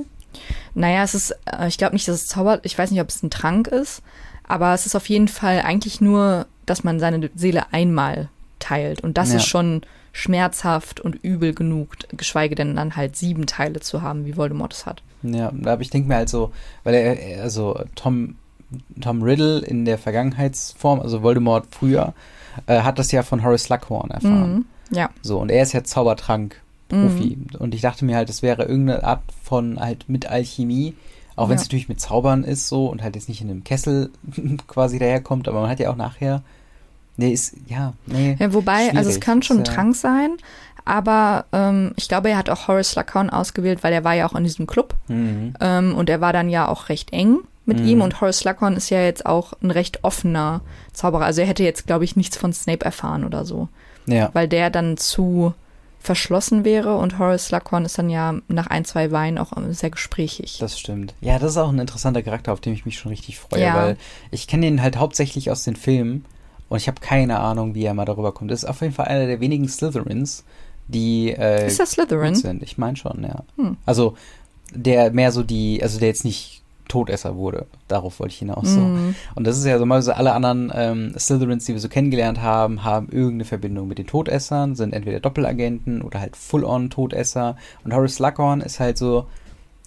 Naja, 0.74 1.04
es 1.04 1.14
ist, 1.14 1.36
äh, 1.46 1.68
ich 1.68 1.78
glaube 1.78 1.94
nicht, 1.94 2.08
dass 2.08 2.16
es 2.16 2.26
zaubert, 2.26 2.64
ich 2.64 2.76
weiß 2.76 2.90
nicht, 2.90 3.00
ob 3.00 3.08
es 3.08 3.22
ein 3.22 3.30
Trank 3.30 3.68
ist, 3.68 4.02
aber 4.44 4.74
es 4.74 4.86
ist 4.86 4.96
auf 4.96 5.08
jeden 5.08 5.28
Fall 5.28 5.60
eigentlich 5.60 6.00
nur, 6.00 6.46
dass 6.66 6.84
man 6.84 7.00
seine 7.00 7.30
Seele 7.34 7.72
einmal 7.72 8.28
teilt. 8.58 9.00
Und 9.02 9.18
das 9.18 9.30
Ja. 9.30 9.36
ist 9.36 9.46
schon 9.46 9.82
schmerzhaft 10.12 11.00
und 11.00 11.14
übel 11.24 11.54
genug, 11.54 11.96
geschweige 12.16 12.54
denn 12.54 12.76
dann 12.76 12.96
halt 12.96 13.16
sieben 13.16 13.46
Teile 13.46 13.80
zu 13.80 14.02
haben, 14.02 14.26
wie 14.26 14.36
Voldemort 14.36 14.72
es 14.74 14.86
hat. 14.86 15.02
Ja, 15.22 15.48
aber 15.64 15.80
ich 15.80 15.90
denke 15.90 16.08
mir 16.08 16.16
halt 16.16 16.28
so, 16.28 16.52
weil 16.84 16.94
er, 16.94 17.42
also 17.42 17.80
Tom, 17.94 18.36
Tom 19.00 19.22
Riddle 19.22 19.60
in 19.60 19.84
der 19.84 19.98
Vergangenheitsform, 19.98 21.00
also 21.00 21.22
Voldemort 21.22 21.66
früher, 21.70 22.12
äh, 22.66 22.80
hat 22.82 22.98
das 22.98 23.10
ja 23.12 23.22
von 23.22 23.42
Horace 23.42 23.64
Slughorn 23.64 24.10
erfahren. 24.10 24.52
Mhm. 24.90 24.96
Ja. 24.96 25.08
So, 25.22 25.38
und 25.38 25.50
er 25.50 25.62
ist 25.62 25.72
ja 25.72 25.82
Zaubertrank-Profi. 25.82 27.36
Mhm. 27.36 27.46
Und 27.58 27.74
ich 27.74 27.80
dachte 27.80 28.04
mir 28.04 28.16
halt, 28.16 28.28
es 28.30 28.42
wäre 28.42 28.64
irgendeine 28.64 29.04
Art 29.04 29.22
von 29.42 29.80
halt 29.80 30.08
mit 30.08 30.26
Alchemie, 30.26 30.94
auch 31.36 31.48
wenn 31.48 31.56
es 31.56 31.62
Ja. 31.62 31.66
natürlich 31.66 31.88
mit 31.88 32.00
Zaubern 32.00 32.44
ist 32.44 32.68
so 32.68 32.86
und 32.86 33.02
halt 33.02 33.14
jetzt 33.16 33.28
nicht 33.28 33.40
in 33.40 33.48
einem 33.50 33.64
Kessel 33.64 34.10
quasi 34.66 34.98
daherkommt, 34.98 35.48
aber 35.48 35.62
man 35.62 35.70
hat 35.70 35.80
ja 35.80 35.90
auch 35.90 35.96
nachher. 35.96 36.42
Nee, 37.16 37.32
ist, 37.32 37.54
ja, 37.68 37.92
nee. 38.06 38.36
Ja, 38.38 38.52
wobei, 38.54 38.94
also 38.96 39.10
es 39.10 39.20
kann 39.20 39.42
schon 39.42 39.58
ein 39.58 39.64
Trank 39.64 39.94
sein, 39.94 40.36
aber 40.84 41.44
ähm, 41.52 41.92
ich 41.96 42.08
glaube, 42.08 42.30
er 42.30 42.38
hat 42.38 42.50
auch 42.50 42.68
Horace 42.68 42.90
Slughorn 42.92 43.30
ausgewählt, 43.30 43.82
weil 43.84 43.92
er 43.92 44.02
war 44.04 44.14
ja 44.14 44.26
auch 44.28 44.34
in 44.34 44.44
diesem 44.44 44.66
Club 44.66 44.94
Mhm. 45.08 45.54
ähm, 45.60 45.94
und 45.94 46.08
er 46.10 46.20
war 46.20 46.32
dann 46.32 46.48
ja 46.48 46.68
auch 46.68 46.88
recht 46.88 47.12
eng 47.12 47.38
mit 47.66 47.78
Mhm. 47.80 47.86
ihm 47.86 48.00
und 48.00 48.20
Horace 48.20 48.38
Slughorn 48.40 48.76
ist 48.76 48.90
ja 48.90 49.00
jetzt 49.02 49.26
auch 49.26 49.52
ein 49.62 49.70
recht 49.70 50.02
offener 50.02 50.62
Zauberer. 50.92 51.24
Also 51.26 51.42
er 51.42 51.46
hätte 51.46 51.62
jetzt, 51.62 51.86
glaube 51.86 52.04
ich, 52.04 52.16
nichts 52.16 52.36
von 52.36 52.52
Snape 52.52 52.84
erfahren 52.84 53.24
oder 53.24 53.44
so, 53.44 53.68
Ja. 54.06 54.30
weil 54.32 54.48
der 54.48 54.70
dann 54.70 54.96
zu 54.96 55.54
verschlossen 56.00 56.64
wäre 56.64 56.96
und 56.96 57.20
Horace 57.20 57.46
Slughorn 57.46 57.84
ist 57.84 57.96
dann 57.96 58.10
ja 58.10 58.34
nach 58.48 58.66
ein, 58.66 58.84
zwei 58.84 59.12
Weinen 59.12 59.38
auch 59.38 59.56
ähm, 59.56 59.72
sehr 59.72 59.90
gesprächig. 59.90 60.58
Das 60.58 60.76
stimmt. 60.80 61.14
Ja, 61.20 61.38
das 61.38 61.52
ist 61.52 61.56
auch 61.58 61.68
ein 61.68 61.78
interessanter 61.78 62.22
Charakter, 62.24 62.52
auf 62.52 62.60
den 62.60 62.72
ich 62.72 62.84
mich 62.84 62.98
schon 62.98 63.10
richtig 63.10 63.38
freue, 63.38 63.62
Ja. 63.62 63.76
weil 63.76 63.96
ich 64.32 64.48
kenne 64.48 64.66
ihn 64.66 64.82
halt 64.82 64.96
hauptsächlich 64.96 65.52
aus 65.52 65.62
den 65.62 65.76
Filmen 65.76 66.24
und 66.72 66.78
ich 66.78 66.88
habe 66.88 67.02
keine 67.02 67.38
Ahnung, 67.38 67.74
wie 67.74 67.84
er 67.84 67.92
mal 67.92 68.06
darüber 68.06 68.32
kommt. 68.32 68.50
Das 68.50 68.62
ist 68.62 68.68
auf 68.68 68.80
jeden 68.80 68.94
Fall 68.94 69.04
einer 69.04 69.26
der 69.26 69.40
wenigen 69.40 69.68
Slytherins, 69.68 70.42
die 70.88 71.28
äh, 71.28 71.66
ist 71.66 71.78
das 71.78 71.90
Slytherin? 71.90 72.34
sind. 72.34 72.62
Ich 72.62 72.78
meine 72.78 72.96
schon, 72.96 73.22
ja. 73.24 73.44
Hm. 73.58 73.76
Also 73.84 74.16
der 74.74 75.12
mehr 75.12 75.32
so 75.32 75.42
die, 75.42 75.82
also 75.82 75.98
der 75.98 76.08
jetzt 76.08 76.24
nicht 76.24 76.62
Todesser 76.88 77.36
wurde. 77.36 77.66
Darauf 77.88 78.20
wollte 78.20 78.32
ich 78.32 78.38
hinaus. 78.38 78.68
So. 78.68 78.80
Mhm. 78.80 79.14
Und 79.34 79.46
das 79.46 79.58
ist 79.58 79.66
ja 79.66 79.78
so 79.78 79.84
mal 79.84 80.00
so 80.00 80.12
alle 80.12 80.32
anderen 80.32 80.72
ähm, 80.74 81.14
Slytherins, 81.18 81.66
die 81.66 81.74
wir 81.74 81.80
so 81.80 81.90
kennengelernt 81.90 82.40
haben, 82.40 82.84
haben 82.84 83.10
irgendeine 83.10 83.44
Verbindung 83.44 83.86
mit 83.86 83.98
den 83.98 84.06
Todessern, 84.06 84.74
sind 84.74 84.94
entweder 84.94 85.20
Doppelagenten 85.20 86.00
oder 86.00 86.20
halt 86.20 86.36
Full-on-Todesser. 86.36 87.58
Und 87.84 87.92
Horace 87.92 88.14
Slughorn 88.14 88.62
ist 88.62 88.80
halt 88.80 88.96
so, 88.96 89.26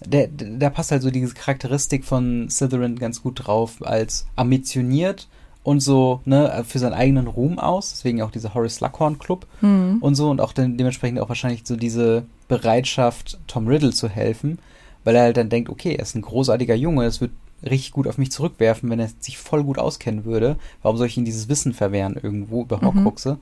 der, 0.06 0.28
der 0.28 0.70
passt 0.70 0.92
halt 0.92 1.02
so 1.02 1.10
diese 1.10 1.34
Charakteristik 1.34 2.06
von 2.06 2.48
Slytherin 2.48 3.00
ganz 3.00 3.24
gut 3.24 3.48
drauf, 3.48 3.78
als 3.82 4.28
ambitioniert 4.36 5.28
und 5.66 5.80
so, 5.82 6.22
ne, 6.26 6.64
für 6.66 6.78
seinen 6.80 6.94
eigenen 6.94 7.28
Ruhm 7.28 7.58
aus. 7.60 7.90
Deswegen 7.90 8.22
auch 8.22 8.32
dieser 8.32 8.54
Horace 8.54 8.76
Slughorn 8.76 9.18
Club 9.20 9.48
Mhm. 9.62 9.98
und 10.00 10.16
so 10.16 10.30
und 10.30 10.40
auch 10.40 10.54
dann 10.54 10.78
dementsprechend 10.78 11.20
auch 11.20 11.28
wahrscheinlich 11.28 11.62
so 11.66 11.76
diese 11.76 12.24
Bereitschaft, 12.48 13.40
Tom 13.48 13.68
Riddle 13.68 13.92
zu 13.92 14.08
helfen, 14.08 14.60
weil 15.04 15.16
er 15.16 15.24
halt 15.24 15.38
dann 15.38 15.50
denkt, 15.50 15.70
okay, 15.70 15.94
er 15.96 16.04
ist 16.04 16.16
ein 16.16 16.22
großartiger 16.22 16.76
Junge, 16.76 17.06
es 17.06 17.20
wird 17.20 17.32
richtig 17.64 17.92
gut 17.94 18.08
auf 18.08 18.18
mich 18.20 18.32
zurückwerfen, 18.32 18.90
wenn 18.92 19.00
er 19.00 19.10
sich 19.20 19.38
voll 19.40 19.64
gut 19.64 19.80
auskennen 19.80 20.24
würde. 20.24 20.58
Warum 20.84 20.98
soll 20.98 21.08
ich 21.08 21.18
ihm 21.18 21.26
dieses 21.26 21.50
Wissen 21.50 21.74
verwehren 21.74 22.16
irgendwo 22.22 22.62
über 22.62 22.78
Mhm. 22.78 22.82
Horcruxe? 22.86 23.38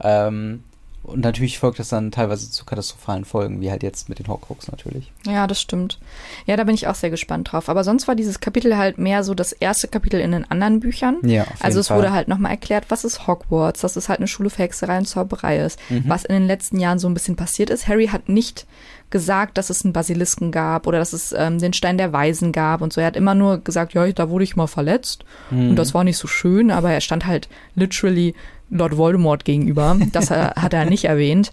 Ähm, 0.00 0.64
und 1.02 1.20
natürlich 1.20 1.58
folgt 1.58 1.78
das 1.78 1.88
dann 1.88 2.10
teilweise 2.12 2.50
zu 2.50 2.64
katastrophalen 2.64 3.24
Folgen, 3.24 3.60
wie 3.60 3.70
halt 3.70 3.82
jetzt 3.82 4.08
mit 4.08 4.18
den 4.18 4.28
Horcrux 4.28 4.70
natürlich. 4.70 5.10
Ja, 5.26 5.46
das 5.46 5.60
stimmt. 5.60 5.98
Ja, 6.46 6.56
da 6.56 6.64
bin 6.64 6.74
ich 6.74 6.86
auch 6.86 6.94
sehr 6.94 7.10
gespannt 7.10 7.50
drauf. 7.52 7.68
Aber 7.68 7.82
sonst 7.84 8.06
war 8.08 8.14
dieses 8.14 8.40
Kapitel 8.40 8.76
halt 8.76 8.98
mehr 8.98 9.24
so 9.24 9.34
das 9.34 9.52
erste 9.52 9.88
Kapitel 9.88 10.20
in 10.20 10.32
den 10.32 10.48
anderen 10.50 10.80
Büchern. 10.80 11.16
Ja, 11.24 11.42
auf 11.42 11.48
Also 11.64 11.80
es 11.80 11.88
Fall. 11.88 11.98
wurde 11.98 12.12
halt 12.12 12.28
nochmal 12.28 12.52
erklärt, 12.52 12.84
was 12.88 13.04
ist 13.04 13.26
Hogwarts, 13.26 13.80
dass 13.80 13.96
es 13.96 14.08
halt 14.08 14.20
eine 14.20 14.28
Schule 14.28 14.48
für 14.50 14.62
Hexerei 14.62 14.98
und 14.98 15.06
Zauberei 15.06 15.58
ist. 15.58 15.78
Mhm. 15.90 16.04
Was 16.06 16.24
in 16.24 16.34
den 16.34 16.46
letzten 16.46 16.78
Jahren 16.78 16.98
so 17.00 17.08
ein 17.08 17.14
bisschen 17.14 17.36
passiert 17.36 17.70
ist. 17.70 17.88
Harry 17.88 18.06
hat 18.08 18.28
nicht 18.28 18.66
gesagt, 19.10 19.58
dass 19.58 19.68
es 19.70 19.84
einen 19.84 19.92
Basilisken 19.92 20.52
gab 20.52 20.86
oder 20.86 20.98
dass 20.98 21.12
es 21.12 21.34
ähm, 21.36 21.58
den 21.58 21.72
Stein 21.74 21.98
der 21.98 22.12
Weisen 22.14 22.50
gab 22.52 22.80
und 22.80 22.92
so. 22.92 23.00
Er 23.00 23.08
hat 23.08 23.16
immer 23.16 23.34
nur 23.34 23.58
gesagt, 23.58 23.92
ja, 23.92 24.10
da 24.10 24.30
wurde 24.30 24.44
ich 24.44 24.56
mal 24.56 24.66
verletzt 24.68 25.24
Mhm. 25.50 25.70
und 25.70 25.76
das 25.76 25.92
war 25.92 26.04
nicht 26.04 26.16
so 26.16 26.28
schön, 26.28 26.70
aber 26.70 26.90
er 26.92 27.00
stand 27.02 27.26
halt 27.26 27.48
literally 27.74 28.34
Lord 28.72 28.96
Voldemort 28.96 29.44
gegenüber. 29.44 29.96
Das 30.12 30.30
hat 30.30 30.72
er 30.72 30.84
nicht 30.86 31.04
erwähnt. 31.04 31.52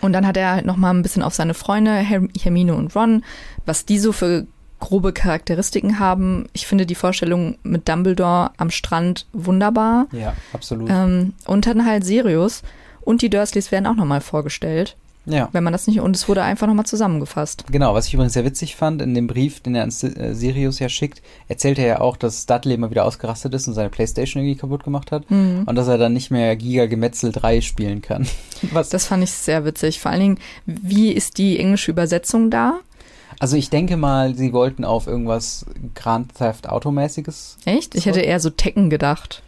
Und 0.00 0.12
dann 0.12 0.26
hat 0.26 0.36
er 0.36 0.52
halt 0.52 0.66
nochmal 0.66 0.92
ein 0.92 1.02
bisschen 1.02 1.22
auf 1.22 1.34
seine 1.34 1.54
Freunde, 1.54 1.94
Her 1.94 2.22
Hermine 2.40 2.74
und 2.74 2.94
Ron, 2.96 3.24
was 3.66 3.84
die 3.84 3.98
so 3.98 4.12
für 4.12 4.46
grobe 4.80 5.12
Charakteristiken 5.12 6.00
haben. 6.00 6.46
Ich 6.52 6.66
finde 6.66 6.86
die 6.86 6.96
Vorstellung 6.96 7.56
mit 7.62 7.88
Dumbledore 7.88 8.50
am 8.56 8.70
Strand 8.70 9.26
wunderbar. 9.32 10.08
Ja, 10.10 10.34
absolut. 10.52 10.90
Ähm, 10.90 11.34
und 11.46 11.66
dann 11.66 11.86
halt 11.86 12.04
Sirius 12.04 12.62
und 13.02 13.22
die 13.22 13.30
Dursleys 13.30 13.70
werden 13.70 13.86
auch 13.86 13.94
nochmal 13.94 14.20
vorgestellt, 14.20 14.96
ja. 15.24 15.48
wenn 15.52 15.62
man 15.64 15.72
das 15.72 15.86
nicht, 15.86 16.00
und 16.00 16.16
es 16.16 16.28
wurde 16.28 16.42
einfach 16.42 16.66
nochmal 16.66 16.86
zusammengefasst. 16.86 17.64
Genau, 17.70 17.94
was 17.94 18.06
ich 18.08 18.14
übrigens 18.14 18.32
sehr 18.32 18.44
witzig 18.44 18.76
fand, 18.76 19.00
in 19.02 19.14
dem 19.14 19.26
Brief, 19.26 19.60
den 19.60 19.74
er 19.74 19.82
an 19.84 19.88
äh, 19.90 20.34
Sirius 20.34 20.78
ja 20.78 20.88
schickt, 20.88 21.22
erzählt 21.48 21.78
er 21.78 21.86
ja 21.86 22.00
auch, 22.00 22.16
dass 22.16 22.46
Dudley 22.46 22.76
mal 22.76 22.90
wieder 22.90 23.04
ausgerastet 23.04 23.54
ist 23.54 23.68
und 23.68 23.74
seine 23.74 23.88
Playstation 23.90 24.42
irgendwie 24.42 24.58
kaputt 24.58 24.84
gemacht 24.84 25.12
hat 25.12 25.30
Mhm. 25.30 25.62
und 25.66 25.74
dass 25.76 25.88
er 25.88 25.98
dann 25.98 26.12
nicht 26.12 26.30
mehr 26.30 26.56
Giga 26.56 26.86
Gemetzel 26.86 27.32
3 27.32 27.60
spielen 27.60 28.02
kann. 28.02 28.26
Was, 28.72 28.88
Das 28.88 29.06
fand 29.06 29.22
ich 29.24 29.30
sehr 29.30 29.64
witzig. 29.64 30.00
Vor 30.00 30.10
allen 30.10 30.20
Dingen, 30.20 30.38
wie 30.66 31.10
ist 31.12 31.38
die 31.38 31.58
englische 31.58 31.90
Übersetzung 31.90 32.50
da? 32.50 32.80
also 33.38 33.56
ich 33.56 33.70
denke 33.70 33.96
mal, 33.96 34.36
sie 34.36 34.52
wollten 34.52 34.84
auf 34.84 35.08
irgendwas 35.08 35.66
Grand 35.96 36.32
Theft 36.36 36.68
Auto-mäßiges. 36.68 37.56
Echt? 37.64 37.96
Ich 37.96 38.06
hätte 38.06 38.20
eher 38.20 38.38
so 38.38 38.50
Tekken 38.50 38.88
gedacht. 38.88 39.42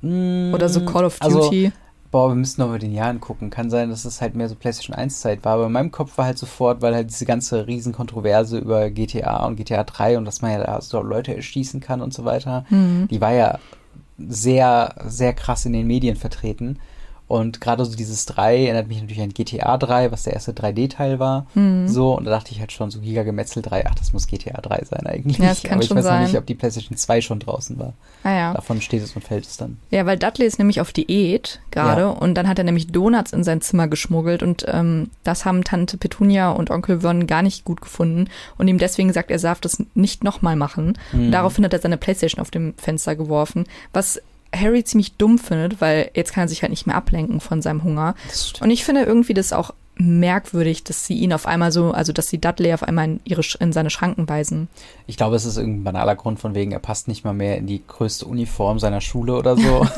Mm, 0.00 0.54
Oder 0.54 0.70
so 0.70 0.84
Call 0.86 1.04
of 1.04 1.16
Also 1.20 1.42
Duty. 1.42 1.72
Boah, 2.14 2.28
wir 2.30 2.36
müssen 2.36 2.60
noch 2.60 2.68
mal 2.68 2.78
den 2.78 2.92
Jahren 2.94 3.18
gucken. 3.20 3.50
Kann 3.50 3.70
sein, 3.70 3.90
dass 3.90 4.04
es 4.04 4.20
halt 4.20 4.36
mehr 4.36 4.48
so 4.48 4.54
PlayStation 4.54 4.94
1 4.94 5.18
Zeit 5.20 5.44
war. 5.44 5.54
Aber 5.54 5.66
in 5.66 5.72
meinem 5.72 5.90
Kopf 5.90 6.16
war 6.16 6.26
halt 6.26 6.38
sofort, 6.38 6.80
weil 6.80 6.94
halt 6.94 7.10
diese 7.10 7.24
ganze 7.24 7.66
Riesenkontroverse 7.66 8.56
über 8.56 8.88
GTA 8.88 9.44
und 9.44 9.56
GTA 9.56 9.82
3 9.82 10.16
und 10.16 10.24
dass 10.24 10.40
man 10.40 10.52
ja 10.52 10.62
da 10.64 10.80
so 10.80 11.02
Leute 11.02 11.34
erschießen 11.34 11.80
kann 11.80 12.00
und 12.00 12.14
so 12.14 12.24
weiter, 12.24 12.66
Mhm. 12.70 13.08
die 13.10 13.20
war 13.20 13.32
ja 13.32 13.58
sehr, 14.16 14.94
sehr 15.08 15.32
krass 15.32 15.66
in 15.66 15.72
den 15.72 15.88
Medien 15.88 16.14
vertreten. 16.14 16.78
Und 17.26 17.60
gerade 17.62 17.84
so 17.84 17.96
dieses 17.96 18.26
3 18.26 18.64
erinnert 18.66 18.86
mich 18.88 19.00
natürlich 19.00 19.22
an 19.22 19.30
GTA 19.30 19.78
3, 19.78 20.12
was 20.12 20.24
der 20.24 20.34
erste 20.34 20.52
3D-Teil 20.52 21.18
war. 21.18 21.46
Mhm. 21.54 21.88
So, 21.88 22.16
und 22.16 22.24
da 22.24 22.30
dachte 22.30 22.52
ich 22.52 22.60
halt 22.60 22.70
schon, 22.70 22.90
so 22.90 23.00
Giga-Gemetzel 23.00 23.62
3, 23.62 23.86
ach, 23.86 23.94
das 23.94 24.12
muss 24.12 24.26
GTA 24.26 24.60
3 24.60 24.84
sein 24.84 25.06
eigentlich. 25.06 25.38
Ja, 25.38 25.48
das 25.48 25.62
kann 25.62 25.74
Aber 25.74 25.82
ich 25.82 25.88
schon 25.88 25.96
weiß 25.96 26.04
noch 26.04 26.20
nicht, 26.20 26.36
ob 26.36 26.44
die 26.44 26.54
PlayStation 26.54 26.98
2 26.98 27.22
schon 27.22 27.38
draußen 27.38 27.78
war. 27.78 27.94
Ah 28.24 28.34
ja. 28.34 28.52
Davon 28.52 28.82
steht 28.82 29.02
es 29.02 29.16
und 29.16 29.22
fällt 29.22 29.46
es 29.46 29.56
dann. 29.56 29.78
Ja, 29.90 30.04
weil 30.04 30.18
Dudley 30.18 30.46
ist 30.46 30.58
nämlich 30.58 30.80
auf 30.82 30.92
Diät 30.92 31.60
gerade 31.70 32.02
Ja. 32.02 32.08
und 32.10 32.34
dann 32.34 32.46
hat 32.46 32.58
er 32.58 32.64
nämlich 32.64 32.88
Donuts 32.88 33.32
in 33.32 33.42
sein 33.42 33.62
Zimmer 33.62 33.88
geschmuggelt 33.88 34.42
und 34.42 34.66
ähm, 34.68 35.10
das 35.22 35.44
haben 35.46 35.64
Tante 35.64 35.96
Petunia 35.96 36.50
und 36.50 36.70
Onkel 36.70 37.00
Vernon 37.00 37.26
gar 37.26 37.42
nicht 37.42 37.64
gut 37.64 37.80
gefunden 37.80 38.28
und 38.58 38.68
ihm 38.68 38.78
deswegen 38.78 39.08
gesagt, 39.08 39.30
er 39.30 39.38
darf 39.38 39.60
das 39.60 39.82
nicht 39.94 40.24
nochmal 40.24 40.56
machen. 40.56 40.98
Mhm. 41.12 41.26
Und 41.26 41.32
daraufhin 41.32 41.64
hat 41.64 41.72
er 41.72 41.80
seine 41.80 41.96
Playstation 41.96 42.40
auf 42.40 42.50
dem 42.50 42.74
Fenster 42.76 43.16
geworfen, 43.16 43.64
was 43.92 44.20
Harry 44.54 44.84
ziemlich 44.84 45.16
dumm 45.16 45.38
findet, 45.38 45.80
weil 45.80 46.10
jetzt 46.14 46.32
kann 46.32 46.44
er 46.44 46.48
sich 46.48 46.62
halt 46.62 46.70
nicht 46.70 46.86
mehr 46.86 46.96
ablenken 46.96 47.40
von 47.40 47.62
seinem 47.62 47.82
Hunger. 47.82 48.14
Und 48.60 48.70
ich 48.70 48.84
finde 48.84 49.02
irgendwie 49.02 49.34
das 49.34 49.52
auch 49.52 49.72
merkwürdig, 49.96 50.82
dass 50.82 51.06
sie 51.06 51.14
ihn 51.14 51.32
auf 51.32 51.46
einmal 51.46 51.70
so, 51.70 51.92
also 51.92 52.12
dass 52.12 52.28
sie 52.28 52.38
Dudley 52.40 52.72
auf 52.72 52.82
einmal 52.82 53.04
in, 53.04 53.20
ihre, 53.24 53.42
in 53.60 53.72
seine 53.72 53.90
Schranken 53.90 54.28
weisen. 54.28 54.68
Ich 55.06 55.16
glaube, 55.16 55.36
es 55.36 55.44
ist 55.44 55.56
irgendein 55.56 55.84
banaler 55.84 56.16
Grund 56.16 56.40
von 56.40 56.54
wegen, 56.54 56.72
er 56.72 56.80
passt 56.80 57.06
nicht 57.06 57.24
mal 57.24 57.32
mehr 57.32 57.58
in 57.58 57.66
die 57.66 57.82
größte 57.86 58.26
Uniform 58.26 58.78
seiner 58.78 59.00
Schule 59.00 59.34
oder 59.34 59.56
so. 59.56 59.86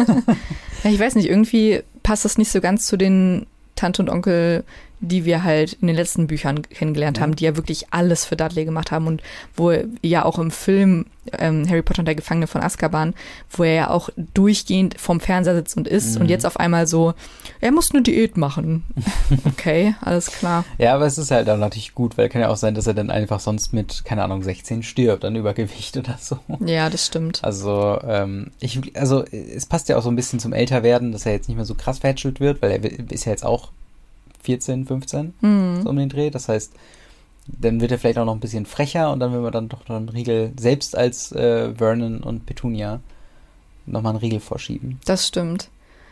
Ich 0.84 1.00
weiß 1.00 1.16
nicht, 1.16 1.28
irgendwie 1.28 1.82
passt 2.04 2.24
das 2.24 2.38
nicht 2.38 2.52
so 2.52 2.60
ganz 2.60 2.86
zu 2.86 2.96
den 2.96 3.46
Tante 3.74 4.02
und 4.02 4.08
Onkel, 4.08 4.62
die 5.00 5.24
wir 5.24 5.44
halt 5.44 5.74
in 5.74 5.86
den 5.88 5.96
letzten 5.96 6.26
Büchern 6.26 6.62
kennengelernt 6.62 7.18
Ja. 7.18 7.22
haben, 7.22 7.36
die 7.36 7.44
ja 7.44 7.56
wirklich 7.56 7.86
alles 7.92 8.24
für 8.24 8.36
Dudley 8.36 8.64
gemacht 8.64 8.90
haben 8.90 9.06
und 9.06 9.22
wo 9.54 9.72
ja 10.02 10.24
auch 10.24 10.38
im 10.38 10.50
Film 10.50 11.06
ähm, 11.38 11.68
Harry 11.68 11.82
Potter 11.82 11.98
und 12.00 12.06
der 12.06 12.14
Gefangene 12.14 12.46
von 12.46 12.62
Azkaban, 12.62 13.12
wo 13.50 13.64
er 13.64 13.74
ja 13.74 13.90
auch 13.90 14.10
durchgehend 14.34 14.98
vorm 14.98 15.18
Fernseher 15.20 15.56
sitzt 15.56 15.76
und 15.76 15.88
isst 15.88 16.14
Mhm. 16.14 16.20
und 16.22 16.28
jetzt 16.30 16.46
auf 16.46 16.58
einmal 16.60 16.86
so, 16.86 17.14
er 17.60 17.72
muss 17.72 17.90
eine 17.92 18.02
Diät 18.02 18.36
machen. 18.36 18.84
Okay, 19.44 19.94
alles 20.00 20.26
klar. 20.30 20.64
ja, 20.78 20.94
aber 20.94 21.06
es 21.06 21.18
ist 21.18 21.30
halt 21.30 21.48
auch 21.50 21.56
natürlich 21.58 21.94
gut, 21.94 22.16
weil 22.16 22.28
kann 22.28 22.40
ja 22.40 22.48
auch 22.48 22.56
sein, 22.56 22.74
dass 22.74 22.86
er 22.86 22.94
dann 22.94 23.10
einfach 23.10 23.40
sonst 23.40 23.72
mit, 23.72 24.04
keine 24.04 24.22
Ahnung, 24.22 24.42
16 24.42 24.82
stirbt 24.82 25.24
an 25.24 25.34
Übergewicht 25.36 25.96
oder 25.98 26.16
so. 26.20 26.38
Ja, 26.64 26.88
das 26.90 27.06
stimmt. 27.06 27.40
Also, 27.42 27.98
ähm, 28.06 28.50
ich, 28.60 28.80
also, 28.96 29.24
es 29.24 29.66
passt 29.66 29.88
ja 29.88 29.96
auch 29.96 30.02
so 30.02 30.08
ein 30.10 30.16
bisschen 30.16 30.38
zum 30.38 30.52
Älterwerden, 30.52 31.10
dass 31.12 31.26
er 31.26 31.32
jetzt 31.32 31.48
nicht 31.48 31.56
mehr 31.56 31.64
so 31.66 31.74
krass 31.74 31.98
verhätschelt 31.98 32.38
wird, 32.40 32.62
weil 32.62 32.70
er 32.70 32.84
ist 33.12 33.24
ja 33.24 33.32
jetzt 33.32 33.44
auch 33.44 33.70
14, 34.46 34.86
15, 34.86 35.34
Hm. 35.40 35.82
so 35.82 35.90
um 35.90 35.96
den 35.96 36.08
Dreh. 36.08 36.30
Das 36.30 36.48
heißt, 36.48 36.72
dann 37.46 37.80
wird 37.80 37.92
er 37.92 37.98
vielleicht 37.98 38.18
auch 38.18 38.24
noch 38.24 38.34
ein 38.34 38.40
bisschen 38.40 38.66
frecher 38.66 39.12
und 39.12 39.20
dann 39.20 39.32
will 39.32 39.40
man 39.40 39.52
dann 39.52 39.68
doch 39.68 39.86
noch 39.88 39.96
einen 39.96 40.08
Riegel, 40.08 40.52
selbst 40.58 40.96
als 40.96 41.30
äh, 41.32 41.74
Vernon 41.74 42.22
und 42.22 42.46
Petunia, 42.46 43.00
nochmal 43.86 44.10
einen 44.10 44.20
Riegel 44.20 44.40
vorschieben. 44.40 44.98
Das 45.04 45.26
stimmt. 45.26 45.68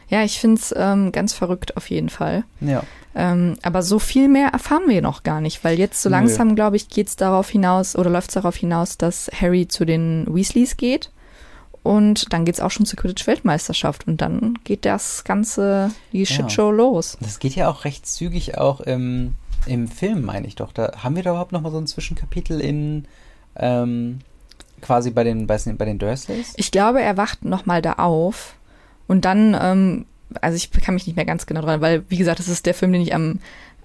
Ja, 0.08 0.22
ich 0.22 0.38
find's 0.38 0.72
ähm, 0.76 1.12
ganz 1.12 1.32
verrückt 1.32 1.76
auf 1.76 1.88
jeden 1.90 2.10
Fall. 2.10 2.44
Ja. 2.60 2.82
Ähm, 3.16 3.56
aber 3.62 3.82
so 3.82 3.98
viel 3.98 4.28
mehr 4.28 4.48
erfahren 4.48 4.84
wir 4.86 5.00
noch 5.00 5.22
gar 5.22 5.40
nicht, 5.40 5.64
weil 5.64 5.78
jetzt 5.78 6.02
so 6.02 6.08
langsam, 6.10 6.54
glaube 6.54 6.76
ich, 6.76 6.88
geht's 6.88 7.16
darauf 7.16 7.48
hinaus 7.48 7.96
oder 7.96 8.10
läuft's 8.10 8.34
darauf 8.34 8.54
hinaus, 8.56 8.98
dass 8.98 9.30
Harry 9.40 9.66
zu 9.66 9.84
den 9.86 10.26
Weasleys 10.28 10.76
geht. 10.76 11.10
Und 11.84 12.32
dann 12.32 12.44
geht's 12.44 12.60
auch 12.60 12.70
schon 12.72 12.86
zur 12.86 12.98
Quidditch-Weltmeisterschaft. 12.98 14.08
Und 14.08 14.20
dann 14.20 14.58
geht 14.64 14.84
das 14.84 15.22
Ganze, 15.22 15.90
die 16.12 16.26
Shitshow 16.26 16.72
los. 16.72 17.16
Das 17.20 17.38
geht 17.38 17.54
ja 17.54 17.68
auch 17.68 17.84
recht 17.84 18.06
zügig 18.06 18.58
auch 18.58 18.80
im, 18.80 19.34
im 19.66 19.86
Film, 19.86 20.22
meine 20.24 20.46
ich 20.46 20.56
doch. 20.56 20.72
Da 20.72 20.92
haben 21.04 21.14
wir 21.14 21.22
da 21.22 21.30
überhaupt 21.30 21.52
nochmal 21.52 21.70
so 21.70 21.78
ein 21.78 21.86
Zwischenkapitel 21.86 22.58
in 22.58 23.04
ähm, 23.56 24.20
quasi 24.80 25.10
bei 25.10 25.24
den, 25.24 25.46
bei, 25.46 25.58
bei 25.58 25.84
den 25.84 25.98
Dursleys? 25.98 26.54
Ich 26.56 26.70
glaube, 26.70 27.02
er 27.02 27.16
wacht 27.18 27.44
nochmal 27.44 27.82
da 27.82 27.94
auf. 27.94 28.54
Und 29.06 29.26
dann, 29.26 29.54
ähm, 29.60 30.06
also 30.40 30.56
ich 30.56 30.70
kann 30.70 30.94
mich 30.94 31.06
nicht 31.06 31.16
mehr 31.16 31.26
ganz 31.26 31.44
genau 31.44 31.60
dran, 31.60 31.82
weil, 31.82 32.04
wie 32.08 32.16
gesagt, 32.16 32.38
das 32.38 32.48
ist 32.48 32.64
der 32.64 32.74
Film, 32.74 32.92
den 32.92 33.02
ich 33.02 33.14
am, 33.14 33.40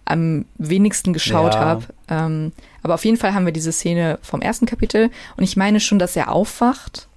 am 0.06 0.46
wenigsten 0.58 1.12
geschaut 1.12 1.56
Ja. 1.56 1.60
habe. 1.60 1.84
Ähm, 2.08 2.54
aber 2.82 2.94
auf 2.94 3.04
jeden 3.04 3.18
Fall 3.18 3.34
haben 3.34 3.46
wir 3.46 3.52
diese 3.52 3.74
Szene 3.74 4.20
vom 4.22 4.42
ersten 4.42 4.66
Kapitel. 4.66 5.12
Und 5.36 5.44
ich 5.44 5.58
meine 5.58 5.82
schon, 5.82 6.00
dass 6.00 6.16
er 6.16 6.32
aufwacht. 6.32 7.09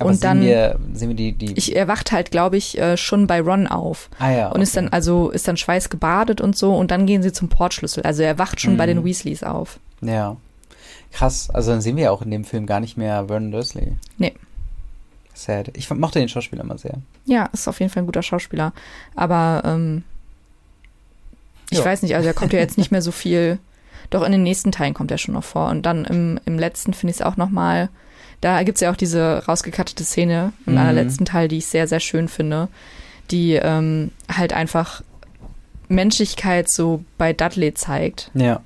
Aber 0.00 0.10
und 0.10 0.22
dann, 0.22 0.40
wir, 0.42 0.78
sehen 0.92 1.08
wir 1.08 1.16
die, 1.16 1.32
die 1.32 1.52
ich, 1.58 1.74
er 1.74 1.88
wacht 1.88 2.12
halt, 2.12 2.30
glaube 2.30 2.56
ich, 2.56 2.78
äh, 2.78 2.96
schon 2.96 3.26
bei 3.26 3.40
Ron 3.40 3.66
auf. 3.66 4.08
ah 4.18 4.30
ja, 4.30 4.48
Und 4.50 4.60
ist 4.62 4.76
dann, 4.76 4.88
also, 4.88 5.30
ist 5.30 5.48
dann 5.48 5.56
schweißgebadet 5.56 6.40
und 6.40 6.56
so. 6.56 6.74
Und 6.74 6.90
dann 6.90 7.06
gehen 7.06 7.22
sie 7.22 7.32
zum 7.32 7.48
Portschlüssel. 7.48 8.02
Also 8.04 8.22
er 8.22 8.38
wacht 8.38 8.60
schon 8.60 8.76
bei 8.76 8.84
Mhm. 8.86 8.88
den 8.98 9.04
Weasleys 9.04 9.42
auf. 9.42 9.78
Ja. 10.00 10.36
Krass, 11.12 11.48
also 11.50 11.70
dann 11.72 11.80
sehen 11.80 11.96
wir 11.96 12.04
ja 12.04 12.10
auch 12.10 12.22
in 12.22 12.30
dem 12.30 12.44
Film 12.44 12.66
gar 12.66 12.80
nicht 12.80 12.96
mehr 12.96 13.26
Vernon 13.26 13.50
Dursley. 13.50 13.92
Nee. 14.18 14.34
Sad. 15.34 15.70
Ich 15.76 15.88
mochte 15.90 16.18
den 16.18 16.28
Schauspieler 16.28 16.62
immer 16.64 16.78
sehr. 16.78 16.94
Ja, 17.24 17.48
ist 17.52 17.66
auf 17.68 17.80
jeden 17.80 17.90
Fall 17.90 18.02
ein 18.02 18.06
guter 18.06 18.22
Schauspieler. 18.22 18.72
Aber 19.16 19.62
ähm, 19.64 20.02
ich 21.70 21.78
Ja. 21.78 21.84
weiß 21.84 22.02
nicht, 22.02 22.14
also 22.14 22.26
er 22.26 22.34
kommt 22.34 22.52
ja 22.52 22.58
jetzt 22.58 22.78
nicht 22.78 22.90
mehr 22.90 23.02
so 23.02 23.10
viel. 23.12 23.58
Doch 24.10 24.22
in 24.22 24.32
den 24.32 24.42
nächsten 24.42 24.72
Teilen 24.72 24.94
kommt 24.94 25.10
er 25.10 25.18
schon 25.18 25.34
noch 25.34 25.44
vor. 25.44 25.68
Und 25.68 25.82
dann 25.84 26.04
im, 26.04 26.40
im 26.44 26.58
letzten 26.58 26.94
finde 26.94 27.10
ich 27.10 27.16
es 27.18 27.22
auch 27.22 27.36
noch 27.36 27.50
mal. 27.50 27.88
Da 28.40 28.62
gibt's 28.62 28.80
ja 28.80 28.90
auch 28.90 28.96
diese 28.96 29.44
rausgekattete 29.46 30.04
Szene 30.04 30.52
im 30.66 30.74
Mhm. 30.74 30.78
allerletzten 30.78 31.26
Teil, 31.26 31.48
die 31.48 31.58
ich 31.58 31.66
sehr, 31.66 31.88
sehr 31.88 32.00
schön 32.00 32.28
finde. 32.28 32.68
Die 33.30 33.54
ähm, 33.54 34.10
halt 34.32 34.52
einfach 34.52 35.02
Menschlichkeit 35.88 36.68
so 36.68 37.04
bei 37.16 37.32
Dudley 37.32 37.74
zeigt. 37.74 38.30
Ja. 38.34 38.60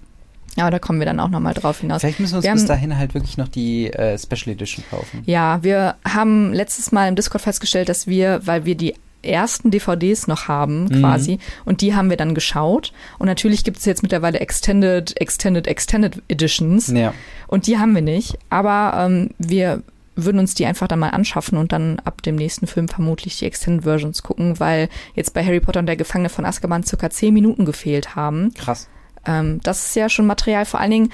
Aber 0.58 0.70
da 0.70 0.78
kommen 0.78 0.98
wir 0.98 1.06
dann 1.06 1.18
auch 1.20 1.30
noch 1.30 1.40
mal 1.40 1.54
drauf 1.54 1.80
hinaus. 1.80 2.02
Vielleicht 2.02 2.20
müssen 2.20 2.32
wir 2.34 2.36
uns 2.38 2.44
Wir 2.44 2.52
bis 2.52 2.62
haben- 2.62 2.68
dahin 2.68 2.98
halt 2.98 3.14
wirklich 3.14 3.38
noch 3.38 3.48
die 3.48 3.90
äh, 3.92 4.18
Special 4.18 4.52
Edition 4.54 4.84
kaufen. 4.90 5.22
Ja, 5.24 5.62
wir 5.62 5.94
haben 6.06 6.52
letztes 6.52 6.92
Mal 6.92 7.08
im 7.08 7.16
Discord 7.16 7.42
festgestellt, 7.42 7.88
dass 7.88 8.06
wir, 8.06 8.40
weil 8.46 8.66
wir 8.66 8.74
die 8.74 8.94
ersten 9.22 9.70
DVDs 9.70 10.26
noch 10.26 10.48
haben, 10.48 10.84
Mhm. 10.84 11.00
quasi, 11.00 11.38
und 11.64 11.80
die 11.80 11.94
haben 11.94 12.10
wir 12.10 12.16
dann 12.16 12.34
geschaut. 12.34 12.92
Und 13.18 13.26
natürlich 13.26 13.64
gibt 13.64 13.78
es 13.78 13.84
jetzt 13.84 14.02
mittlerweile 14.02 14.40
Extended, 14.40 15.18
Extended, 15.20 15.66
Extended 15.66 16.22
Editions. 16.28 16.88
Ja. 16.88 17.14
Und 17.46 17.66
die 17.66 17.78
haben 17.78 17.94
wir 17.94 18.02
nicht. 18.02 18.38
Aber 18.50 18.94
ähm, 19.06 19.30
wir 19.38 19.82
würden 20.14 20.38
uns 20.40 20.54
die 20.54 20.66
einfach 20.66 20.88
dann 20.88 20.98
mal 20.98 21.08
anschaffen 21.10 21.56
und 21.56 21.72
dann 21.72 21.98
ab 22.04 22.20
dem 22.22 22.36
nächsten 22.36 22.66
Film 22.66 22.86
vermutlich 22.88 23.38
die 23.38 23.46
Extended 23.46 23.84
Versions 23.84 24.22
gucken, 24.22 24.60
weil 24.60 24.88
jetzt 25.14 25.32
bei 25.32 25.42
Harry 25.44 25.60
Potter 25.60 25.80
und 25.80 25.86
der 25.86 25.96
Gefangene 25.96 26.28
von 26.28 26.44
Azkaban 26.44 26.82
circa 26.82 27.08
zehn 27.08 27.32
Minuten 27.32 27.64
gefehlt 27.64 28.14
haben. 28.14 28.52
Krass. 28.54 28.88
Ähm, 29.24 29.60
das 29.62 29.86
ist 29.86 29.96
ja 29.96 30.08
schon 30.10 30.26
Material. 30.26 30.66
Vor 30.66 30.80
allen 30.80 30.90
Dingen 30.90 31.12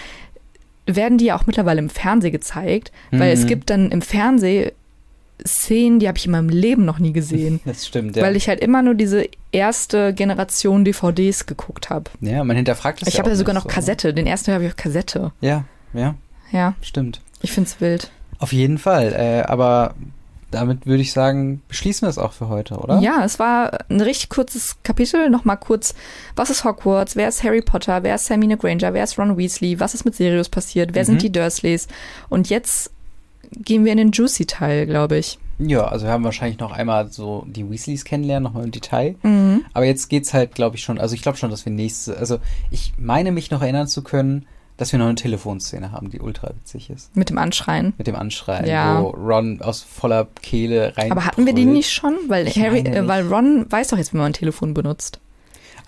werden 0.86 1.18
die 1.18 1.26
ja 1.26 1.36
auch 1.38 1.46
mittlerweile 1.46 1.78
im 1.80 1.90
Fernsehen 1.90 2.32
gezeigt, 2.32 2.90
weil 3.10 3.34
Mhm. 3.36 3.40
es 3.42 3.46
gibt 3.46 3.68
dann 3.70 3.90
im 3.92 4.00
Fernsehen 4.02 4.72
Szenen, 5.46 5.98
die 6.00 6.08
habe 6.08 6.18
ich 6.18 6.26
in 6.26 6.32
meinem 6.32 6.48
Leben 6.48 6.84
noch 6.84 6.98
nie 6.98 7.12
gesehen, 7.12 7.60
Das 7.64 7.86
stimmt, 7.86 8.16
ja. 8.16 8.22
weil 8.22 8.36
ich 8.36 8.48
halt 8.48 8.60
immer 8.60 8.82
nur 8.82 8.94
diese 8.94 9.26
erste 9.52 10.12
Generation 10.14 10.84
DVDs 10.84 11.46
geguckt 11.46 11.90
habe. 11.90 12.10
ja, 12.20 12.42
man 12.44 12.56
hinterfragt 12.56 13.02
das 13.02 13.08
Ich 13.08 13.18
habe 13.18 13.30
ja 13.30 13.36
sogar 13.36 13.54
noch 13.54 13.62
so. 13.62 13.68
Kassette. 13.68 14.12
Den 14.14 14.26
ersten 14.26 14.52
habe 14.52 14.64
ich 14.64 14.70
auf 14.70 14.76
Kassette. 14.76 15.32
Ja, 15.40 15.64
ja, 15.94 16.14
Ja, 16.52 16.74
stimmt. 16.82 17.20
ich 17.40 17.52
find's 17.52 17.80
wild. 17.80 18.10
Auf 18.40 18.52
jeden 18.52 18.78
Fall. 18.78 19.12
Äh, 19.12 19.42
aber 19.48 19.94
damit 20.50 20.86
würde 20.86 21.02
ich 21.02 21.12
sagen, 21.12 21.60
beschließen 21.68 22.06
wir 22.06 22.10
es 22.10 22.16
auch 22.18 22.32
für 22.32 22.48
heute, 22.48 22.76
oder? 22.76 23.00
Ja, 23.00 23.22
es 23.24 23.38
war 23.38 23.78
ein 23.90 24.00
richtig 24.00 24.30
kurzes 24.30 24.76
Kapitel. 24.82 25.28
Nochmal 25.28 25.58
kurz, 25.58 25.94
was 26.36 26.48
ist 26.48 26.64
Hogwarts? 26.64 27.16
Wer 27.16 27.28
ist 27.28 27.42
Harry 27.44 27.60
Potter? 27.60 28.02
Wer 28.02 28.14
ist 28.14 28.30
Hermine 28.30 28.56
Granger? 28.56 28.94
Wer 28.94 29.04
ist 29.04 29.18
Ron 29.18 29.36
Weasley? 29.36 29.78
Was 29.78 29.94
ist 29.94 30.04
mit 30.04 30.14
Sirius 30.14 30.48
passiert? 30.48 30.94
Wer 30.94 31.02
Mhm. 31.02 31.06
sind 31.06 31.22
die 31.22 31.32
Dursleys? 31.32 31.86
Und 32.30 32.48
jetzt 32.48 32.90
gehen 33.52 33.84
wir 33.84 33.92
in 33.92 33.98
den 33.98 34.12
Juicy-Teil, 34.12 34.86
glaube 34.86 35.18
ich. 35.18 35.38
Ja, 35.58 35.86
also 35.88 36.06
wir 36.06 36.12
haben 36.12 36.22
wahrscheinlich 36.24 36.60
noch 36.60 36.70
einmal 36.72 37.10
so 37.10 37.44
die 37.48 37.68
Weasleys 37.68 38.04
kennenlernen, 38.04 38.44
nochmal 38.44 38.64
im 38.64 38.70
Detail. 38.70 39.16
Mhm. 39.22 39.64
Aber 39.74 39.84
jetzt 39.84 40.08
geht's 40.08 40.32
halt, 40.32 40.54
glaube 40.54 40.76
ich, 40.76 40.82
schon, 40.82 40.98
also 40.98 41.14
ich 41.14 41.22
glaube 41.22 41.36
schon, 41.38 41.50
dass 41.50 41.64
wir 41.64 41.72
nächste, 41.72 42.16
also 42.16 42.38
ich 42.70 42.92
meine 42.98 43.32
mich 43.32 43.50
noch 43.50 43.60
erinnern 43.62 43.88
zu 43.88 44.02
können, 44.02 44.46
dass 44.76 44.92
wir 44.92 45.00
noch 45.00 45.06
eine 45.06 45.16
Telefonszene 45.16 45.90
haben, 45.90 46.08
die 46.10 46.20
ultra 46.20 46.50
witzig 46.50 46.90
ist. 46.90 47.14
Mit 47.16 47.30
dem 47.30 47.38
Anschreien. 47.38 47.94
Mit 47.98 48.06
dem 48.06 48.14
Anschreien, 48.14 48.66
Ja. 48.66 49.02
wo 49.02 49.08
Ron 49.08 49.60
aus 49.60 49.82
voller 49.82 50.28
Kehle 50.40 50.96
rein. 50.96 51.10
Aber 51.10 51.24
hatten 51.24 51.46
wir 51.46 51.52
die 51.52 51.64
nicht 51.64 51.90
schon? 51.92 52.14
Weil 52.28 52.46
Harry, 52.48 52.80
äh, 52.80 53.08
weil 53.08 53.26
Ron 53.26 53.66
weiß 53.68 53.88
doch 53.88 53.98
jetzt, 53.98 54.12
wie 54.14 54.18
man 54.18 54.26
ein 54.26 54.32
Telefon 54.34 54.74
benutzt. 54.74 55.18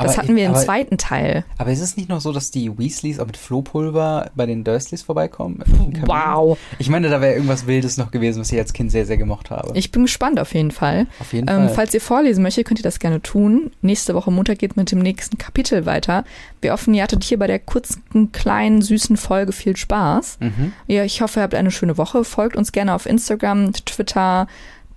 Das 0.05 0.19
hatten 0.19 0.37
wir 0.37 0.45
im 0.47 0.53
aber, 0.53 0.61
zweiten 0.65 0.99
Teil. 0.99 1.45
Aber 1.59 1.71
ist 1.71 1.81
es 1.81 1.97
nicht 1.97 2.09
noch 2.09 2.21
so, 2.21 2.33
dass 2.33 2.51
die 2.51 2.77
Weasleys 2.79 3.19
auch 3.21 3.27
mit 3.27 3.37
Flohpulver 3.37 4.31
bei 4.35 4.47
den 4.47 4.65
Dursleys 4.65 5.03
vorbeikommen? 5.03 5.63
Wow. 6.07 6.59
Ich 6.79 6.89
meine, 6.89 7.09
da 7.09 7.21
wäre 7.21 7.35
irgendwas 7.35 7.67
Wildes 7.67 7.97
noch 7.97 8.11
gewesen, 8.11 8.41
was 8.41 8.51
ich 8.53 8.59
als 8.59 8.73
Kind 8.73 8.91
sehr, 8.91 9.07
sehr 9.07 9.17
gemocht 9.17 9.51
habe. 9.51 9.73
Ich 9.75 9.91
bin 9.93 10.03
gespannt 10.03 10.41
auf 10.41 10.55
jeden 10.55 10.71
Fall. 10.71 11.07
Auf 11.21 11.33
jeden 11.33 11.49
Ähm, 11.49 11.67
Fall. 11.67 11.69
falls 11.75 11.95
ihr 11.95 12.01
vorlesen 12.01 12.43
möchtet, 12.43 12.67
könnt 12.67 12.81
ihr 12.81 12.85
das 12.85 12.99
gerne 12.99 13.21
tun. 13.23 13.71
Nächste 13.83 14.15
Woche 14.15 14.31
Montag 14.31 14.59
geht 14.59 14.77
mit 14.77 14.91
dem 14.91 15.01
nächsten 15.01 15.39
Kapitel 15.39 15.87
weiter. 15.87 16.25
Wir 16.61 16.73
hoffen, 16.73 16.95
ihr 16.95 17.03
hattet 17.03 17.25
hier 17.25 17.39
bei 17.39 17.47
der 17.47 17.59
kurzen, 17.59 18.03
kleinen, 18.33 18.83
süßen 18.83 19.17
Folge 19.17 19.53
viel 19.53 19.77
Spaß. 19.77 20.39
Mhm. 20.41 20.73
Ja, 20.87 21.05
ich 21.05 21.21
hoffe, 21.23 21.41
ihr 21.41 21.43
habt 21.43 21.55
eine 21.55 21.71
schöne 21.71 21.97
Woche. 21.99 22.25
Folgt 22.25 22.57
uns 22.57 22.73
gerne 22.73 22.95
auf 22.95 23.07
Instagram, 23.07 23.73
Twitter, 23.73 24.47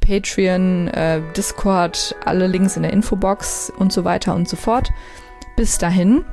Patreon, 0.06 0.90
äh, 0.90 1.22
Discord, 1.36 2.16
alle 2.26 2.48
Links 2.48 2.76
in 2.76 2.84
der 2.84 2.94
Infobox 2.94 3.72
und 3.78 3.94
so 3.94 4.04
weiter 4.04 4.36
und 4.36 4.50
so 4.50 4.56
fort. 4.58 4.92
Bis 5.56 5.78
dahin, 5.78 6.26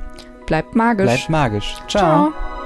bleibt 0.45 0.75
magisch. 0.75 1.05
Bleibt 1.05 1.29
magisch. 1.29 1.75
Ciao. 1.87 2.31
Ciao. 2.31 2.60